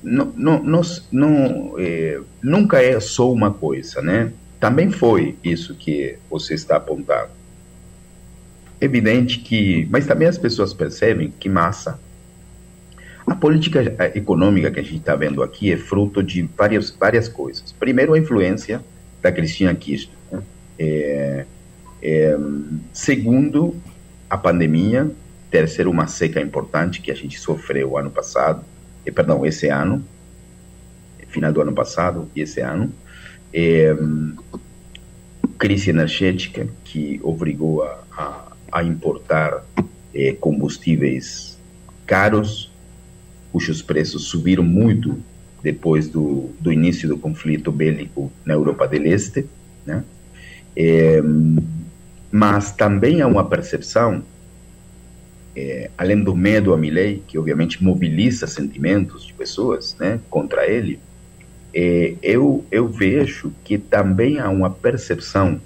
[0.03, 0.83] não, não,
[1.13, 4.33] não, é, nunca é só uma coisa, né?
[4.59, 7.31] Também foi isso que você está apontando.
[8.81, 11.99] Evidente que, mas também as pessoas percebem que massa
[13.31, 13.81] a política
[14.15, 17.73] econômica que a gente está vendo aqui é fruto de várias, várias coisas.
[17.73, 18.85] Primeiro, a influência
[19.23, 20.17] da Cristina Kirchner.
[20.33, 20.43] Né?
[20.79, 21.47] É,
[22.03, 22.39] é,
[22.93, 23.77] segundo,
[24.29, 25.11] a pandemia.
[25.49, 28.65] Terceiro, uma seca importante que a gente sofreu ano passado,
[29.05, 30.05] eh, perdão, esse ano,
[31.29, 32.93] final do ano passado e esse ano.
[33.53, 33.95] É,
[35.59, 39.65] crise energética que obrigou a, a, a importar
[40.15, 41.59] é, combustíveis
[42.07, 42.71] caros
[43.53, 45.19] cujos preços subiram muito
[45.63, 49.47] depois do, do início do conflito bélico na Europa do Leste,
[49.85, 50.05] né?
[50.75, 51.21] É,
[52.33, 54.23] mas também há uma percepção,
[55.57, 60.99] é, além do medo a Milley, que obviamente mobiliza sentimentos de pessoas né, contra ele,
[61.75, 65.61] é, eu, eu vejo que também há uma percepção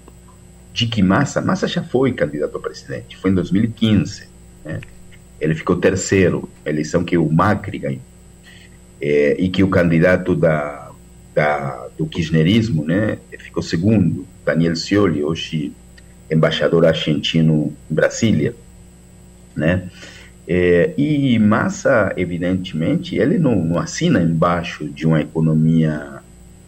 [0.72, 4.28] de que Massa, Massa já foi candidato a presidente, foi em 2015,
[4.64, 4.80] né?
[5.40, 8.02] ele ficou terceiro, eleição que o Macri ganhou,
[9.00, 10.90] é, e que o candidato da,
[11.34, 15.72] da, do kirchnerismo né, ficou segundo, Daniel Scioli, hoje
[16.30, 18.54] embaixador argentino em Brasília.
[19.56, 19.88] Né?
[20.46, 26.20] É, e Massa, evidentemente, ele não, não assina embaixo de uma economia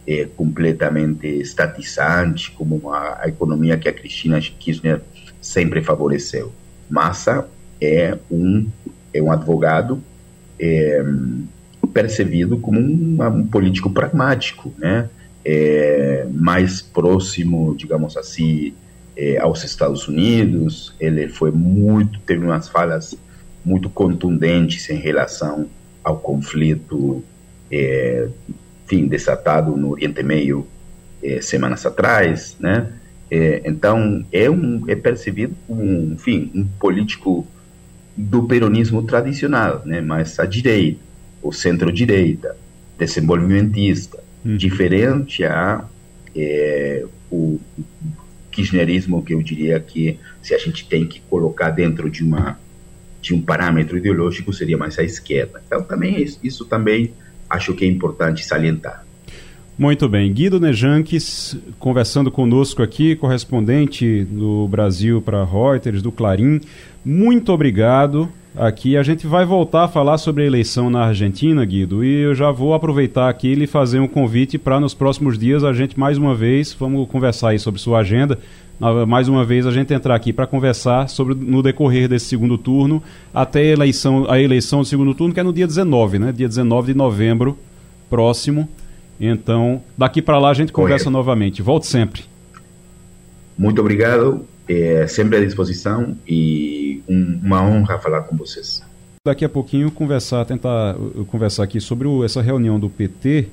[0.07, 5.01] é, completamente estatizante, como a, a economia que a Cristina Kirchner
[5.39, 6.51] sempre favoreceu.
[6.89, 7.47] Massa
[7.79, 8.67] é um,
[9.13, 10.01] é um advogado
[10.59, 11.03] é,
[11.93, 15.09] percebido como um, um, político pragmático, né?
[15.45, 18.73] É, mais próximo, digamos assim,
[19.17, 20.93] é, aos Estados Unidos.
[20.99, 23.17] Ele foi muito, teve umas falas
[23.65, 25.67] muito contundentes em relação
[26.03, 27.23] ao conflito,
[27.71, 28.29] é,
[28.85, 30.65] enfim, desatado no Oriente Meio
[31.21, 32.93] é, semanas atrás, né?
[33.65, 37.45] Então é um é percebido como, um, enfim, um político
[38.15, 39.99] do peronismo tradicional, né?
[39.99, 41.01] Mas à direita,
[41.43, 42.55] o centro-direita,
[42.97, 44.55] desenvolvimentista, hum.
[44.55, 45.83] diferente a
[46.33, 47.59] é, o
[48.57, 52.57] kirchnerismo que eu diria que se a gente tem que colocar dentro de uma
[53.21, 55.61] de um parâmetro ideológico seria mais à esquerda.
[55.65, 57.11] Então também isso, isso também
[57.49, 59.05] acho que é importante salientar.
[59.77, 60.31] Muito bem.
[60.33, 66.59] Guido Nejanques conversando conosco aqui, correspondente do Brasil para Reuters, do Clarim.
[67.05, 68.27] Muito obrigado.
[68.59, 72.33] Aqui a gente vai voltar a falar sobre a eleição na Argentina, Guido, e eu
[72.33, 75.99] já vou aproveitar aqui e lhe fazer um convite para nos próximos dias a gente
[75.99, 78.39] mais uma vez, vamos conversar aí sobre sua agenda,
[79.07, 83.03] mais uma vez a gente entrar aqui para conversar sobre no decorrer desse segundo turno
[83.31, 86.31] até a eleição, a eleição do segundo turno, que é no dia 19, né?
[86.31, 87.55] Dia 19 de novembro
[88.09, 88.67] próximo.
[89.21, 91.61] Então, daqui para lá a gente conversa novamente.
[91.61, 92.23] Volte sempre.
[93.55, 98.83] Muito obrigado, é, sempre à disposição e um, uma honra falar com vocês.
[99.25, 103.47] Daqui a pouquinho conversar, tentar uh, conversar aqui sobre o, essa reunião do PT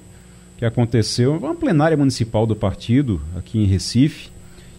[0.56, 4.32] que aconteceu, uma plenária municipal do partido aqui em Recife.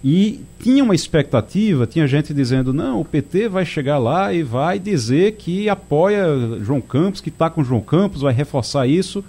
[0.04, 4.78] E tinha uma expectativa, tinha gente dizendo: não, o PT vai chegar lá e vai
[4.78, 6.28] dizer que apoia
[6.62, 9.26] João Campos, que está com João Campos, vai reforçar isso.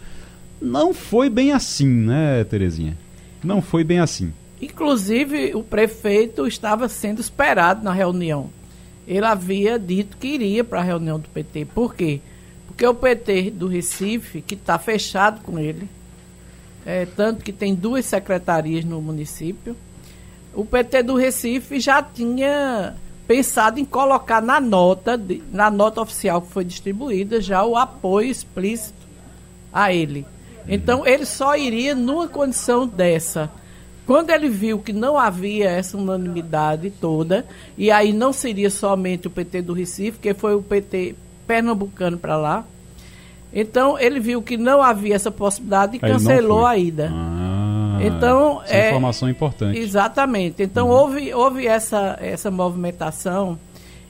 [0.60, 2.96] Não foi bem assim, né, Terezinha?
[3.42, 4.32] Não foi bem assim.
[4.60, 8.50] Inclusive, o prefeito estava sendo esperado na reunião.
[9.06, 11.66] Ele havia dito que iria para a reunião do PT.
[11.66, 12.20] Por quê?
[12.66, 15.88] Porque o PT do Recife, que está fechado com ele,
[16.84, 19.76] é, tanto que tem duas secretarias no município,
[20.54, 22.94] o PT do Recife já tinha
[23.26, 25.20] pensado em colocar na nota,
[25.52, 29.06] na nota oficial que foi distribuída, já o apoio explícito
[29.72, 30.24] a ele.
[30.68, 33.50] Então ele só iria numa condição dessa.
[34.06, 37.44] Quando ele viu que não havia essa unanimidade toda,
[37.76, 41.16] e aí não seria somente o PT do Recife, que foi o PT
[41.46, 42.64] pernambucano para lá,
[43.52, 47.10] então ele viu que não havia essa possibilidade e cancelou a ida.
[47.12, 49.78] Ah, então essa é informação importante.
[49.78, 50.62] Exatamente.
[50.62, 50.92] Então uhum.
[50.92, 53.58] houve, houve essa, essa movimentação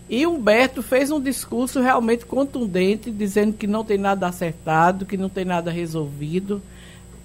[0.08, 5.28] e Humberto fez um discurso realmente contundente, dizendo que não tem nada acertado, que não
[5.28, 6.62] tem nada resolvido.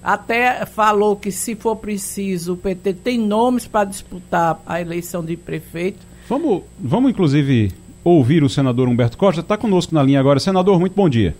[0.03, 5.37] Até falou que, se for preciso, o PT tem nomes para disputar a eleição de
[5.37, 5.99] prefeito.
[6.27, 7.71] Vamos, vamos inclusive,
[8.03, 9.41] ouvir o senador Humberto Costa.
[9.41, 10.39] Está conosco na linha agora.
[10.39, 11.35] Senador, muito bom dia.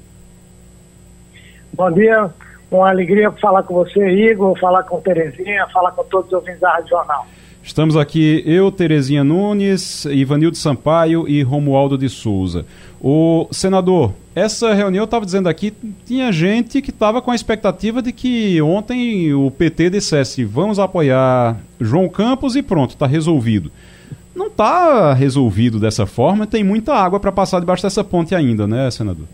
[1.74, 2.30] Bom dia.
[2.70, 6.72] Uma alegria falar com você, Igor, falar com Terezinha, falar com todos os ouvintes da
[6.72, 7.28] Rádio Jornal.
[7.64, 12.66] Estamos aqui, eu, Terezinha Nunes, Ivanildo Sampaio e Romualdo de Souza.
[13.04, 15.72] O senador, essa reunião eu estava dizendo aqui,
[16.06, 21.58] tinha gente que estava com a expectativa de que ontem o PT dissesse vamos apoiar
[21.80, 23.72] João Campos e pronto, está resolvido.
[24.36, 28.92] Não está resolvido dessa forma, tem muita água para passar debaixo dessa ponte ainda, né,
[28.92, 29.26] senador?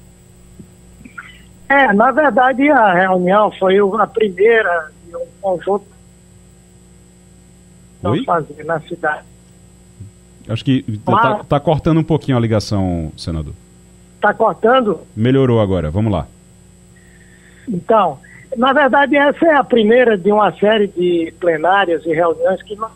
[1.67, 5.85] É, na verdade a reunião foi a primeira de um conjunto
[8.01, 8.23] Oi?
[8.23, 9.25] fazer na cidade.
[10.47, 13.53] Acho que está tá cortando um pouquinho a ligação, senador.
[14.15, 15.01] Está cortando?
[15.15, 16.27] Melhorou agora, vamos lá.
[17.67, 18.17] Então,
[18.55, 22.91] na verdade, essa é a primeira de uma série de plenárias e reuniões que nós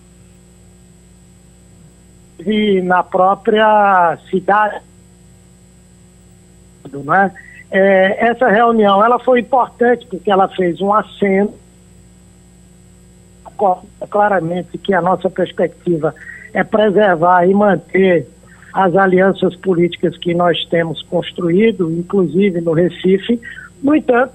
[2.45, 4.81] e na própria cidade,
[6.91, 7.31] não é?
[7.69, 8.29] é?
[8.29, 11.53] Essa reunião ela foi importante porque ela fez um aceno
[14.09, 16.15] claramente que a nossa perspectiva
[16.53, 18.27] é preservar e manter
[18.73, 23.39] as alianças políticas que nós temos construído, inclusive no Recife.
[23.83, 24.33] No entanto,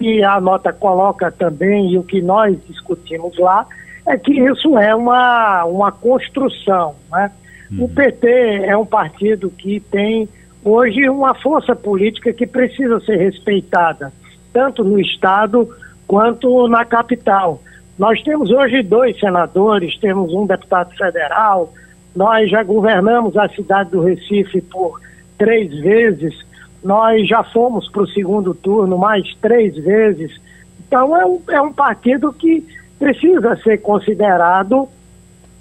[0.00, 3.66] e a nota coloca também, e o que nós discutimos lá,
[4.06, 6.96] é que isso é uma, uma construção.
[7.10, 7.30] Né?
[7.70, 7.84] Uhum.
[7.84, 8.28] O PT
[8.64, 10.28] é um partido que tem
[10.64, 14.12] hoje uma força política que precisa ser respeitada,
[14.52, 15.68] tanto no Estado
[16.06, 17.62] quanto na capital.
[17.98, 21.72] Nós temos hoje dois senadores, temos um deputado federal,
[22.16, 25.00] nós já governamos a cidade do Recife por
[25.36, 26.34] três vezes,
[26.82, 30.40] nós já fomos para o segundo turno mais três vezes.
[30.86, 32.66] Então é um, é um partido que
[32.98, 34.88] precisa ser considerado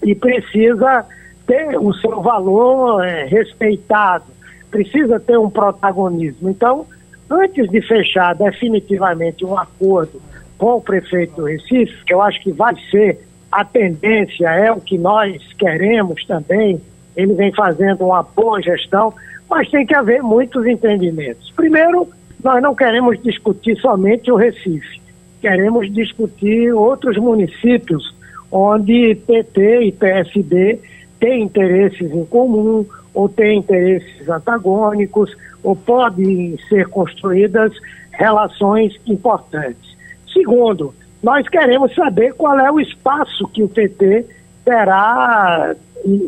[0.04, 1.06] e precisa
[1.46, 4.26] ter o seu valor é, respeitado,
[4.70, 6.50] precisa ter um protagonismo.
[6.50, 6.86] Então,
[7.30, 10.22] antes de fechar definitivamente um acordo
[10.62, 13.18] com o prefeito do Recife, que eu acho que vai ser
[13.52, 16.80] a tendência, é o que nós queremos também,
[17.18, 19.12] ele vem fazendo uma boa gestão,
[19.50, 21.52] mas tem que haver muitos entendimentos.
[21.56, 22.08] Primeiro,
[22.44, 25.02] nós não queremos discutir somente o Recife,
[25.42, 28.14] queremos discutir outros municípios
[28.52, 30.80] onde PT e PSD
[31.20, 32.86] têm interesses em comum,
[33.16, 37.74] ou têm interesses antagônicos, ou podem ser construídas
[38.12, 39.91] relações importantes.
[40.34, 44.26] Segundo, nós queremos saber qual é o espaço que o PT
[44.66, 45.76] terá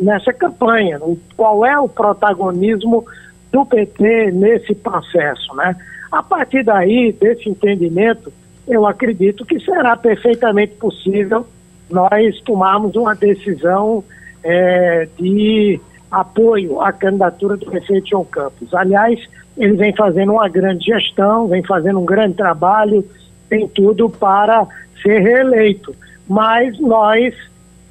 [0.01, 0.99] nessa campanha,
[1.35, 3.05] qual é o protagonismo
[3.51, 5.75] do PT nesse processo, né?
[6.11, 8.31] A partir daí, desse entendimento,
[8.67, 11.45] eu acredito que será perfeitamente possível
[11.89, 14.03] nós tomarmos uma decisão
[14.43, 15.79] é, de
[16.11, 18.73] apoio à candidatura do prefeito João Campos.
[18.73, 19.19] Aliás,
[19.57, 23.03] ele vem fazendo uma grande gestão, vem fazendo um grande trabalho,
[23.53, 24.65] tem tudo para
[25.03, 25.95] ser reeleito.
[26.27, 27.35] Mas nós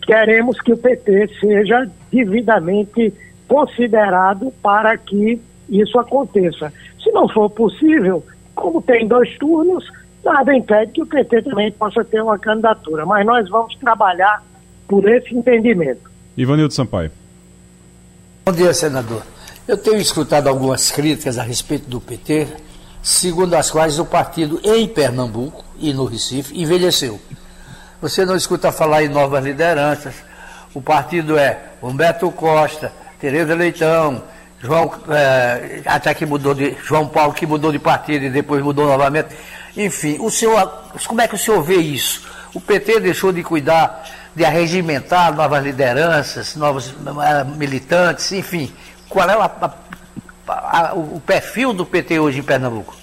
[0.03, 3.15] queremos que o PT seja devidamente
[3.47, 6.73] considerado para que isso aconteça.
[7.03, 8.25] Se não for possível,
[8.57, 9.89] como tem dois turnos,
[10.25, 13.07] nada impede que o PT também possa ter uma candidatura.
[13.07, 14.43] Mas nós vamos trabalhar
[14.89, 16.11] por esse entendimento.
[16.37, 17.13] Ivanildo Sampaio.
[18.45, 19.23] Bom dia, senador.
[19.69, 22.49] Eu tenho escutado algumas críticas a respeito do PT,
[23.03, 27.21] segundo as quais o partido em Pernambuco e no Recife envelheceu.
[28.01, 30.15] Você não escuta falar em novas lideranças.
[30.73, 34.23] O partido é Humberto Costa, Tereza Leitão,
[34.63, 36.77] João, é, até que mudou de.
[36.85, 39.29] João Paulo que mudou de partido e depois mudou novamente.
[39.77, 40.67] Enfim, o senhor,
[41.07, 42.23] como é que o senhor vê isso?
[42.55, 48.73] O PT deixou de cuidar de arregimentar novas lideranças, novos uh, militantes, enfim.
[49.09, 49.75] Qual é a,
[50.49, 52.95] a, o perfil do PT hoje em Pernambuco?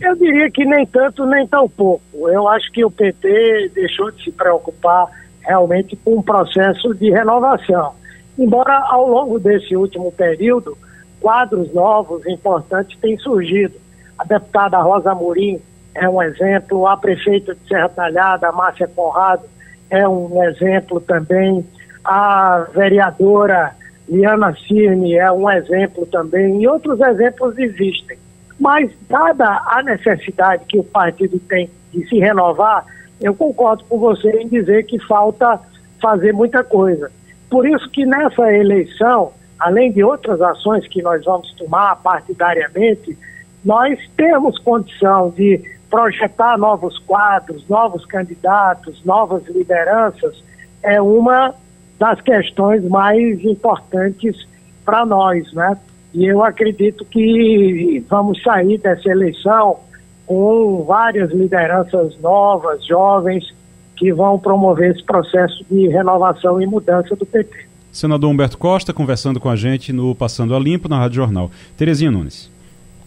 [0.00, 2.28] Eu diria que nem tanto, nem tão pouco.
[2.28, 5.06] Eu acho que o PT deixou de se preocupar
[5.40, 7.94] realmente com um processo de renovação.
[8.38, 10.76] Embora ao longo desse último período,
[11.20, 13.74] quadros novos importantes têm surgido.
[14.18, 15.60] A deputada Rosa Amorim
[15.94, 19.44] é um exemplo, a prefeita de Serra Talhada, Márcia Conrado,
[19.88, 21.64] é um exemplo também.
[22.04, 23.74] A vereadora
[24.08, 28.18] Liana Cirne é um exemplo também, e outros exemplos existem.
[28.58, 32.84] Mas, dada a necessidade que o partido tem de se renovar,
[33.20, 35.60] eu concordo com você em dizer que falta
[36.00, 37.10] fazer muita coisa.
[37.48, 43.16] Por isso que nessa eleição, além de outras ações que nós vamos tomar partidariamente,
[43.64, 50.42] nós temos condição de projetar novos quadros, novos candidatos, novas lideranças,
[50.82, 51.54] é uma
[51.98, 54.46] das questões mais importantes
[54.84, 55.76] para nós, né?
[56.12, 59.78] E eu acredito que vamos sair dessa eleição
[60.26, 63.52] com várias lideranças novas, jovens,
[63.96, 67.66] que vão promover esse processo de renovação e mudança do PT.
[67.92, 71.50] Senador Humberto Costa conversando com a gente no Passando a Limpo na Rádio Jornal.
[71.76, 72.50] Terezinha Nunes.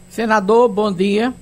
[0.10, 1.34] Senador, bom dia.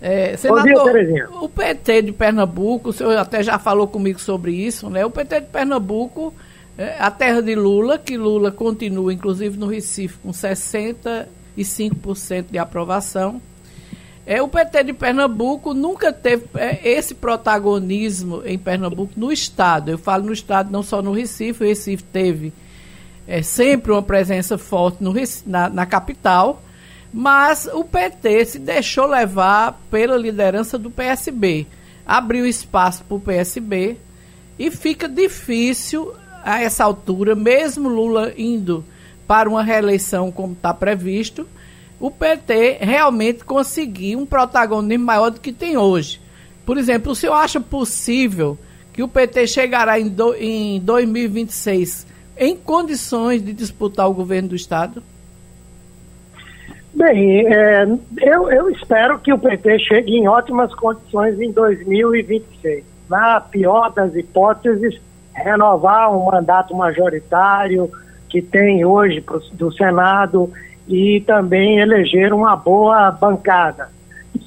[0.00, 1.28] É, senador, Bom dia, Terezinha.
[1.40, 5.04] O PT de Pernambuco, o senhor até já falou comigo sobre isso, né?
[5.04, 6.32] O PT de Pernambuco,
[6.98, 13.42] a terra de Lula, que Lula continua, inclusive no Recife, com 65% de aprovação.
[14.24, 19.90] É, o PT de Pernambuco nunca teve é, esse protagonismo em Pernambuco no Estado.
[19.90, 21.64] Eu falo no Estado, não só no Recife.
[21.64, 22.52] O Recife teve
[23.26, 25.14] é, sempre uma presença forte no,
[25.46, 26.62] na, na capital
[27.12, 31.66] mas o PT se deixou levar pela liderança do PSB.
[32.06, 33.96] Abriu espaço para o PSB
[34.58, 36.12] e fica difícil
[36.48, 38.82] a essa altura, mesmo Lula indo
[39.26, 41.46] para uma reeleição como está previsto,
[42.00, 46.18] o PT realmente conseguir um protagonismo maior do que tem hoje.
[46.64, 48.56] Por exemplo, o senhor acha possível
[48.94, 52.06] que o PT chegará em, do, em 2026
[52.38, 55.02] em condições de disputar o governo do Estado?
[56.94, 57.84] Bem, é,
[58.22, 62.84] eu, eu espero que o PT chegue em ótimas condições em 2026.
[63.08, 64.98] Na pior das hipóteses,
[65.42, 67.90] renovar um mandato majoritário
[68.28, 70.50] que tem hoje pro, do Senado
[70.86, 73.88] e também eleger uma boa bancada.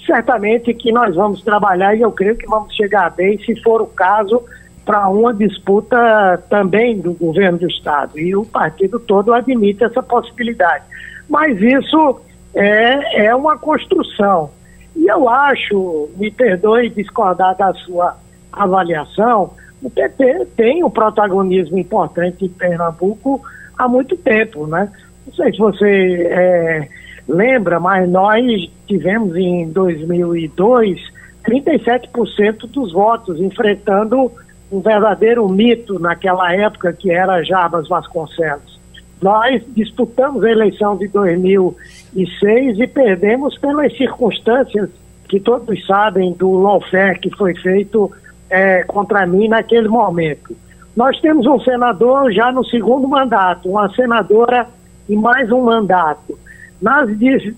[0.06, 3.88] Certamente que nós vamos trabalhar e eu creio que vamos chegar bem, se for o
[3.88, 4.44] caso,
[4.86, 8.20] para uma disputa também do governo do Estado.
[8.20, 10.84] E o partido todo admite essa possibilidade.
[11.30, 12.20] Mas isso
[12.54, 14.50] é, é uma construção.
[14.96, 18.18] E eu acho, me perdoe discordar da sua
[18.52, 23.42] avaliação, o PT tem um protagonismo importante em Pernambuco
[23.78, 24.92] há muito tempo, né?
[25.26, 26.88] Não sei se você é,
[27.28, 34.32] lembra, mas nós tivemos em 2002 37% dos votos, enfrentando
[34.72, 38.80] um verdadeiro mito naquela época que era Jarbas Vasconcelos.
[39.22, 44.90] Nós disputamos a eleição de 2006 e perdemos pelas circunstâncias
[45.28, 48.12] que todos sabem do lawfare que foi feito
[48.52, 50.56] é, contra mim naquele momento.
[50.95, 54.68] Nós temos um senador já no segundo mandato, uma senadora
[55.08, 56.38] e mais um mandato.
[56.82, 57.10] Nas,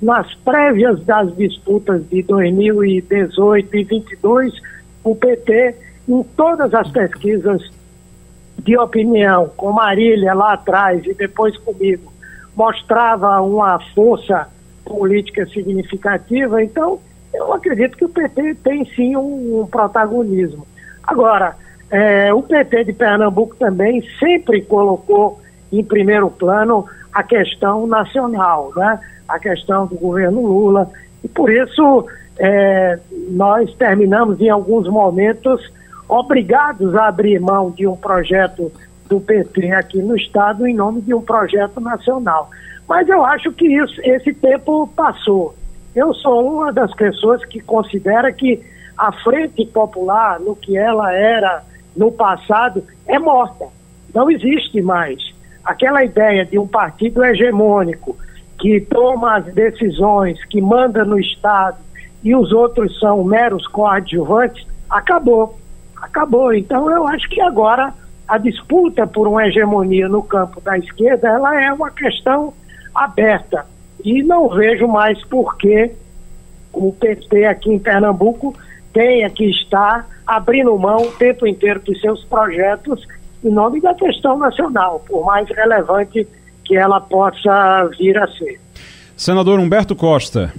[0.01, 4.53] nas prévias das disputas de 2018 e 2022,
[5.03, 5.75] o PT,
[6.07, 7.71] em todas as pesquisas
[8.59, 12.13] de opinião, com Marília lá atrás e depois comigo,
[12.55, 14.47] mostrava uma força
[14.85, 16.61] política significativa.
[16.61, 16.99] Então,
[17.33, 20.67] eu acredito que o PT tem sim um, um protagonismo.
[21.03, 21.55] Agora,
[21.91, 25.39] é, o PT de Pernambuco também sempre colocou
[25.71, 28.99] em primeiro plano a questão nacional, né?
[29.27, 30.89] a questão do governo Lula.
[31.23, 32.05] E por isso
[32.37, 32.99] é,
[33.29, 35.71] nós terminamos em alguns momentos
[36.07, 38.71] obrigados a abrir mão de um projeto
[39.07, 42.49] do PT aqui no Estado em nome de um projeto nacional.
[42.87, 45.55] Mas eu acho que isso, esse tempo passou.
[45.95, 48.63] Eu sou uma das pessoas que considera que
[48.97, 51.63] a Frente Popular, no que ela era
[51.95, 53.65] no passado, é morta.
[54.13, 55.33] Não existe mais.
[55.63, 58.15] Aquela ideia de um partido hegemônico
[58.59, 61.77] que toma as decisões, que manda no Estado
[62.23, 65.57] e os outros são meros coadjuvantes, acabou.
[66.01, 66.53] Acabou.
[66.53, 67.93] Então eu acho que agora
[68.27, 72.53] a disputa por uma hegemonia no campo da esquerda, ela é uma questão
[72.93, 73.65] aberta.
[74.03, 75.91] E não vejo mais por que
[76.71, 78.55] o PT aqui em Pernambuco
[78.93, 83.05] tenha que estar abrindo mão o tempo inteiro dos seus projetos
[83.43, 86.25] em nome da questão nacional, por mais relevante
[86.63, 88.59] que ela possa vir a ser.
[89.17, 90.53] Senador Humberto Costa,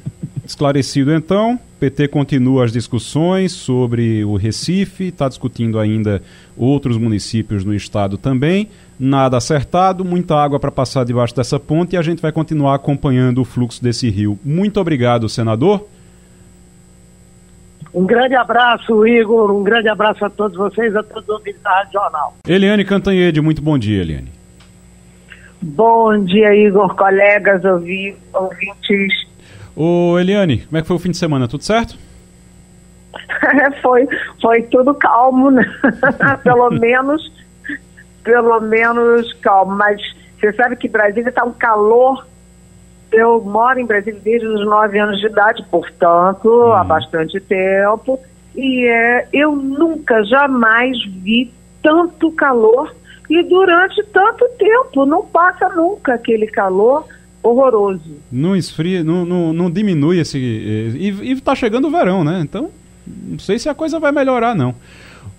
[0.44, 6.22] esclarecido então, PT continua as discussões sobre o Recife, está discutindo ainda
[6.56, 8.68] outros municípios no estado também.
[8.98, 13.40] Nada acertado, muita água para passar debaixo dessa ponte e a gente vai continuar acompanhando
[13.40, 14.38] o fluxo desse rio.
[14.44, 15.86] Muito obrigado, senador.
[17.94, 19.52] Um grande abraço, Igor.
[19.52, 22.34] Um grande abraço a todos vocês, a todos os ouvintes da Rádio Jornal.
[22.46, 24.32] Eliane Cantanhede, muito bom dia, Eliane.
[25.62, 29.26] Bom dia, Igor, colegas, ouvintes.
[29.76, 31.46] Ô, Eliane, como é que foi o fim de semana?
[31.46, 31.96] Tudo certo?
[33.80, 34.08] foi,
[34.42, 35.64] foi tudo calmo, né?
[36.42, 37.32] pelo menos,
[38.24, 39.76] pelo menos calmo.
[39.76, 40.02] Mas
[40.40, 42.26] você sabe que Brasília está um calor.
[43.12, 46.72] Eu moro em Brasília desde os nove anos de idade, portanto, hum.
[46.72, 48.18] há bastante tempo.
[48.54, 51.52] E é, eu nunca, jamais vi
[51.82, 52.94] tanto calor
[53.28, 55.06] e durante tanto tempo.
[55.06, 57.04] Não passa nunca aquele calor
[57.42, 58.16] horroroso.
[58.32, 60.38] Não esfria, não, não, não diminui esse.
[60.38, 62.40] E, está chegando o verão, né?
[62.42, 62.70] Então,
[63.06, 64.74] não sei se a coisa vai melhorar, não.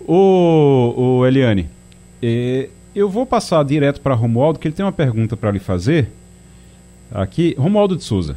[0.08, 1.68] Ô, ô Eliane,
[2.22, 6.10] é, eu vou passar direto para Romualdo, que ele tem uma pergunta para lhe fazer.
[7.16, 8.36] Aqui, Romualdo de Souza.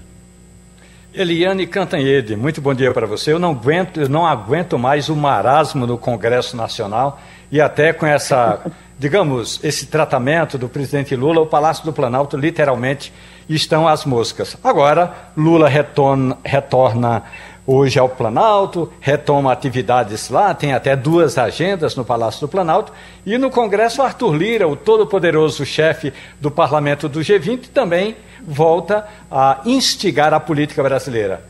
[1.12, 3.33] Eliane Cantanhede, muito bom dia para você.
[3.33, 7.20] Eu não aguento, eu não aguento mais o marasmo no Congresso Nacional
[7.51, 8.61] e até com essa,
[8.97, 13.12] digamos, esse tratamento do presidente Lula, o Palácio do Planalto literalmente
[13.49, 14.57] estão as moscas.
[14.62, 17.24] Agora, Lula retorna, retorna
[17.70, 22.90] hoje ao Planalto, retoma atividades lá, tem até duas agendas no Palácio do Planalto,
[23.26, 26.10] e no Congresso, Arthur Lira, o todo-poderoso chefe
[26.40, 31.44] do parlamento do G20, também volta a instigar a política brasileira.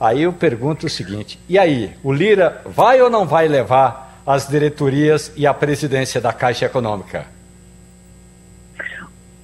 [0.00, 4.48] Aí eu pergunto o seguinte: e aí, o Lira vai ou não vai levar as
[4.48, 7.26] diretorias e a presidência da Caixa Econômica?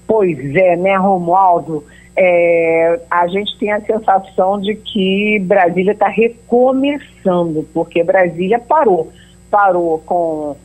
[0.08, 1.84] Pois é, né, Romualdo?
[2.18, 9.12] É, a gente tem a sensação de que Brasília está recomeçando, porque Brasília parou.
[9.50, 10.56] Parou com uh,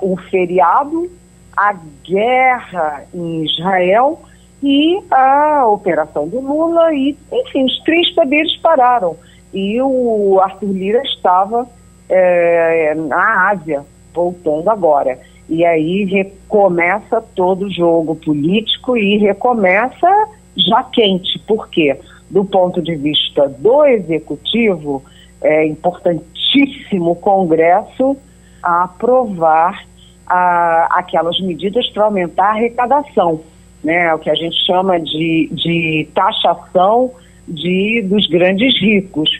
[0.00, 1.10] o feriado,
[1.54, 1.74] a
[2.04, 4.20] guerra em Israel
[4.62, 9.16] e a operação do Lula, e, enfim, os três poderes pararam.
[9.52, 11.66] E o Arthur Lira estava
[12.08, 13.84] é, na Ásia,
[14.14, 15.18] voltando agora.
[15.48, 20.28] E aí recomeça todo o jogo político e recomeça
[20.58, 21.38] já quente.
[21.40, 21.98] Por quê?
[22.30, 25.02] Do ponto de vista do executivo,
[25.40, 28.16] é importantíssimo o Congresso
[28.62, 29.84] aprovar
[30.26, 33.40] a, aquelas medidas para aumentar a arrecadação,
[33.82, 34.12] né?
[34.14, 37.12] O que a gente chama de, de taxação
[37.46, 39.30] de, dos grandes ricos,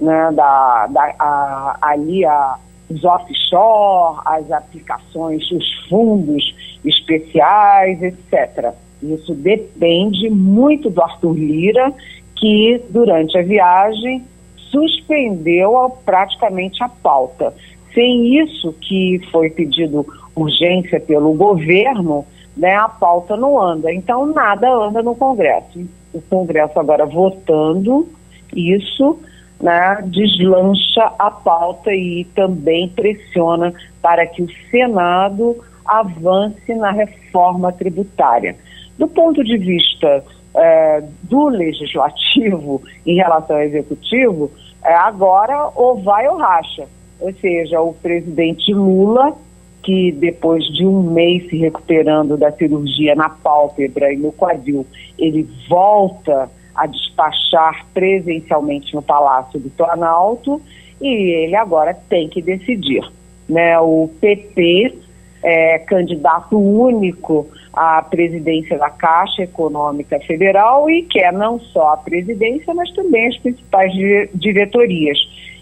[0.00, 0.30] né?
[0.32, 2.56] Da, da, a, ali a,
[2.88, 6.54] os offshore, as aplicações, os fundos
[6.84, 8.72] especiais, etc.
[9.02, 11.92] Isso depende muito do Arthur Lira,
[12.36, 14.24] que durante a viagem
[14.70, 17.54] suspendeu praticamente a pauta.
[17.94, 22.24] Sem isso que foi pedido urgência pelo governo,
[22.56, 23.92] né, a pauta não anda.
[23.92, 25.80] Então nada anda no Congresso.
[26.12, 28.08] O Congresso agora votando
[28.54, 29.18] isso,
[29.60, 33.72] né, deslancha a pauta e também pressiona
[34.02, 38.56] para que o Senado avance na reforma tributária.
[38.98, 40.24] Do ponto de vista
[40.54, 44.50] é, do legislativo em relação ao executivo,
[44.84, 46.86] é, agora ou vai ou racha.
[47.20, 49.36] Ou seja, o presidente Lula,
[49.82, 54.86] que depois de um mês se recuperando da cirurgia na pálpebra e no quadril,
[55.18, 60.60] ele volta a despachar presencialmente no Palácio do Planalto
[61.00, 63.02] e ele agora tem que decidir.
[63.48, 63.78] Né?
[63.80, 64.94] O PP
[65.42, 67.48] é candidato único
[67.78, 73.38] à presidência da Caixa Econômica Federal e quer não só a presidência, mas também as
[73.38, 73.92] principais
[74.34, 75.16] diretorias.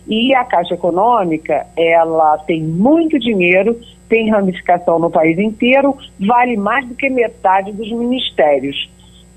[0.09, 6.87] E a Caixa Econômica, ela tem muito dinheiro, tem ramificação no país inteiro, vale mais
[6.89, 8.89] do que metade dos ministérios.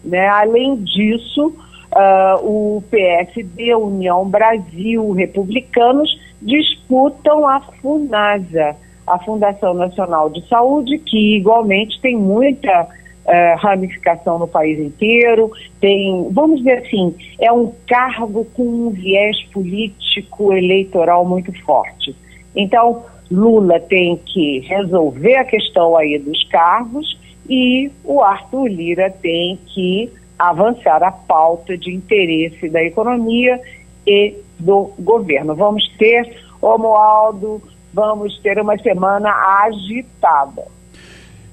[0.01, 0.27] Né?
[0.29, 8.77] Além disso, uh, o PSD, União Brasil, republicanos disputam a FUNASA,
[9.09, 15.51] a Fundação Nacional de Saúde, que igualmente tem muita uh, ramificação no país inteiro,
[15.81, 22.15] tem, vamos dizer assim, é um cargo com um viés político eleitoral muito forte.
[22.55, 29.57] Então, Lula tem que resolver a questão aí dos cargos e o Arthur Lira tem
[29.73, 33.59] que avançar a pauta de interesse da economia
[34.05, 35.55] e do governo.
[35.55, 37.61] Vamos ter, Romualdo,
[37.93, 39.29] vamos ter uma semana
[39.63, 40.63] agitada.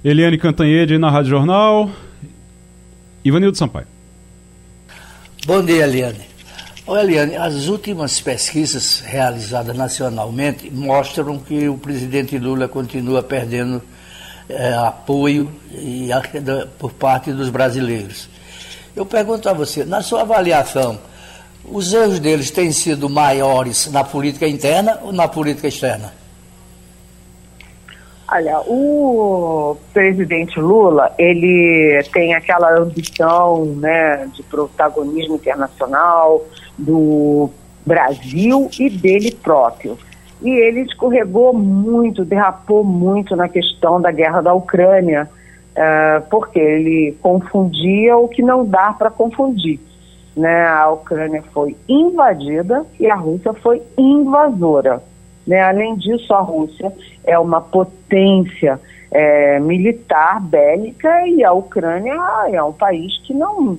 [0.04, 1.90] Eliane Cantanhede na Rádio Jornal.
[3.24, 3.86] Ivanildo Sampaio.
[5.46, 6.20] Bom dia, Eliane.
[6.86, 13.82] Olha, Eliane, as últimas pesquisas realizadas nacionalmente mostram que o presidente Lula continua perdendo
[14.48, 16.08] é, apoio e,
[16.78, 18.28] por parte dos brasileiros.
[18.94, 20.98] Eu pergunto a você, na sua avaliação,
[21.64, 26.12] os erros deles têm sido maiores na política interna ou na política externa?
[28.28, 36.44] Olha, o presidente Lula, ele tem aquela ambição né, de protagonismo internacional
[36.76, 37.48] do
[37.84, 39.96] Brasil e dele próprio.
[40.42, 45.30] E ele escorregou muito, derrapou muito na questão da guerra da Ucrânia,
[45.72, 49.78] uh, porque ele confundia o que não dá para confundir.
[50.36, 50.66] Né?
[50.66, 55.00] A Ucrânia foi invadida e a Rússia foi invasora.
[55.46, 55.60] Né?
[55.60, 56.92] Além disso, a Rússia
[57.24, 58.80] é uma potência
[59.10, 62.16] é, militar, bélica, e a Ucrânia
[62.50, 63.78] é um país que não.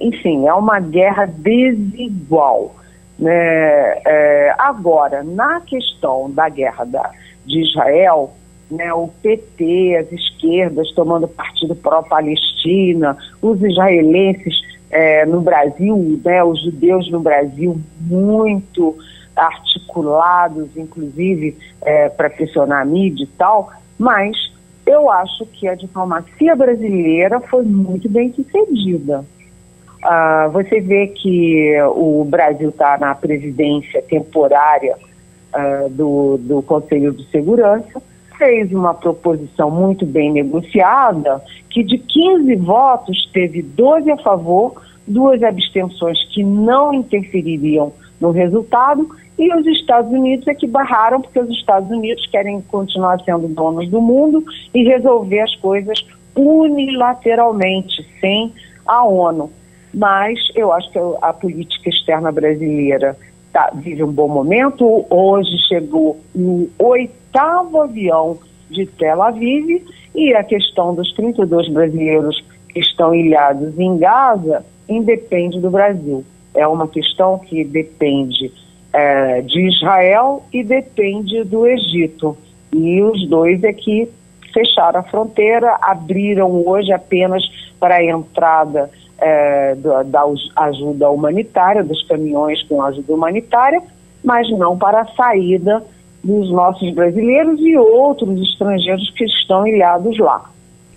[0.00, 2.74] Enfim, é uma guerra desigual.
[3.18, 3.32] Né?
[4.06, 7.10] É, agora, na questão da guerra da,
[7.44, 8.32] de Israel,
[8.70, 14.54] né, o PT, as esquerdas tomando partido pró-Palestina, os israelenses
[14.90, 18.96] é, no Brasil, né, os judeus no Brasil muito
[19.36, 24.36] articulados, inclusive é, para pressionar a mídia e tal, mas
[24.86, 29.24] eu acho que a diplomacia brasileira foi muito bem sucedida.
[30.02, 34.96] Ah, você vê que o Brasil está na presidência temporária
[35.52, 38.02] ah, do, do Conselho de Segurança,
[38.36, 45.42] fez uma proposição muito bem negociada, que de 15 votos teve 12 a favor, duas
[45.42, 49.08] abstenções que não interfeririam no resultado
[49.38, 53.88] e os Estados Unidos é que barraram, porque os Estados Unidos querem continuar sendo donos
[53.88, 56.06] do mundo e resolver as coisas
[56.36, 58.52] unilateralmente, sem
[58.86, 59.50] a ONU.
[59.92, 63.16] Mas eu acho que a política externa brasileira
[63.52, 65.04] tá, vive um bom momento.
[65.10, 68.38] Hoje chegou o oitavo avião
[68.70, 69.82] de Tel Aviv
[70.14, 76.24] e a questão dos 32 brasileiros que estão ilhados em Gaza independe do Brasil.
[76.54, 78.52] É uma questão que depende
[78.94, 82.38] é, de Israel e depende do Egito.
[82.72, 84.08] E os dois é que
[84.52, 87.42] fecharam a fronteira, abriram hoje apenas
[87.80, 88.88] para a entrada
[89.18, 90.22] é, da, da,
[90.56, 93.82] ajuda humanitária, dos caminhões com ajuda humanitária,
[94.22, 95.82] mas não para a saída
[96.22, 100.50] dos nossos brasileiros e outros estrangeiros que estão ilhados lá.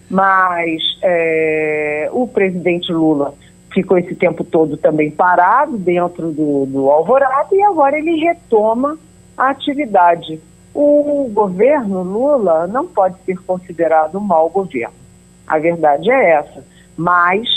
[0.09, 3.33] Mas é, o presidente Lula
[3.77, 8.97] ficou esse tempo todo também parado dentro do, do Alvorada e agora ele retoma
[9.37, 10.41] a atividade.
[10.73, 14.95] O governo Lula não pode ser considerado um mau governo.
[15.45, 16.65] A verdade é essa.
[16.97, 17.47] Mas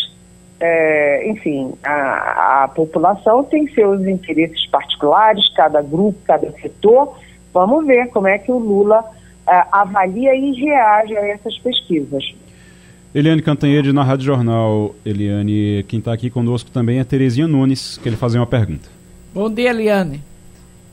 [0.60, 7.16] é, enfim, a, a população tem seus interesses particulares, cada grupo, cada setor.
[7.52, 9.02] Vamos ver como é que o Lula
[9.48, 12.34] é, avalia e reage a essas pesquisas.
[13.12, 14.94] Eliane Cantanhede na Rádio Jornal.
[15.04, 18.88] Eliane, quem está aqui conosco também é Terezinha Nunes, que ele fazer uma pergunta.
[19.34, 20.22] Bom dia, Eliane.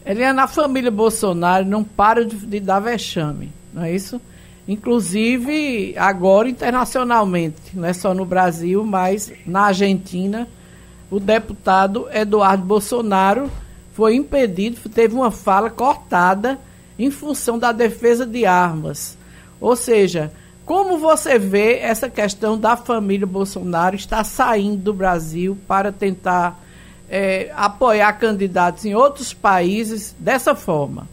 [0.03, 4.19] Eliane, a família Bolsonaro não para de, de dar vexame, não é isso?
[4.67, 10.47] Inclusive, agora internacionalmente, não é só no Brasil, mas na Argentina,
[11.11, 13.51] o deputado Eduardo Bolsonaro
[13.93, 16.57] foi impedido, teve uma fala cortada
[16.97, 19.15] em função da defesa de armas.
[19.61, 20.31] Ou seja,
[20.67, 26.59] como você vê essa questão da família Bolsonaro estar saindo do Brasil para tentar
[27.09, 31.07] é, apoiar candidatos em outros países dessa forma?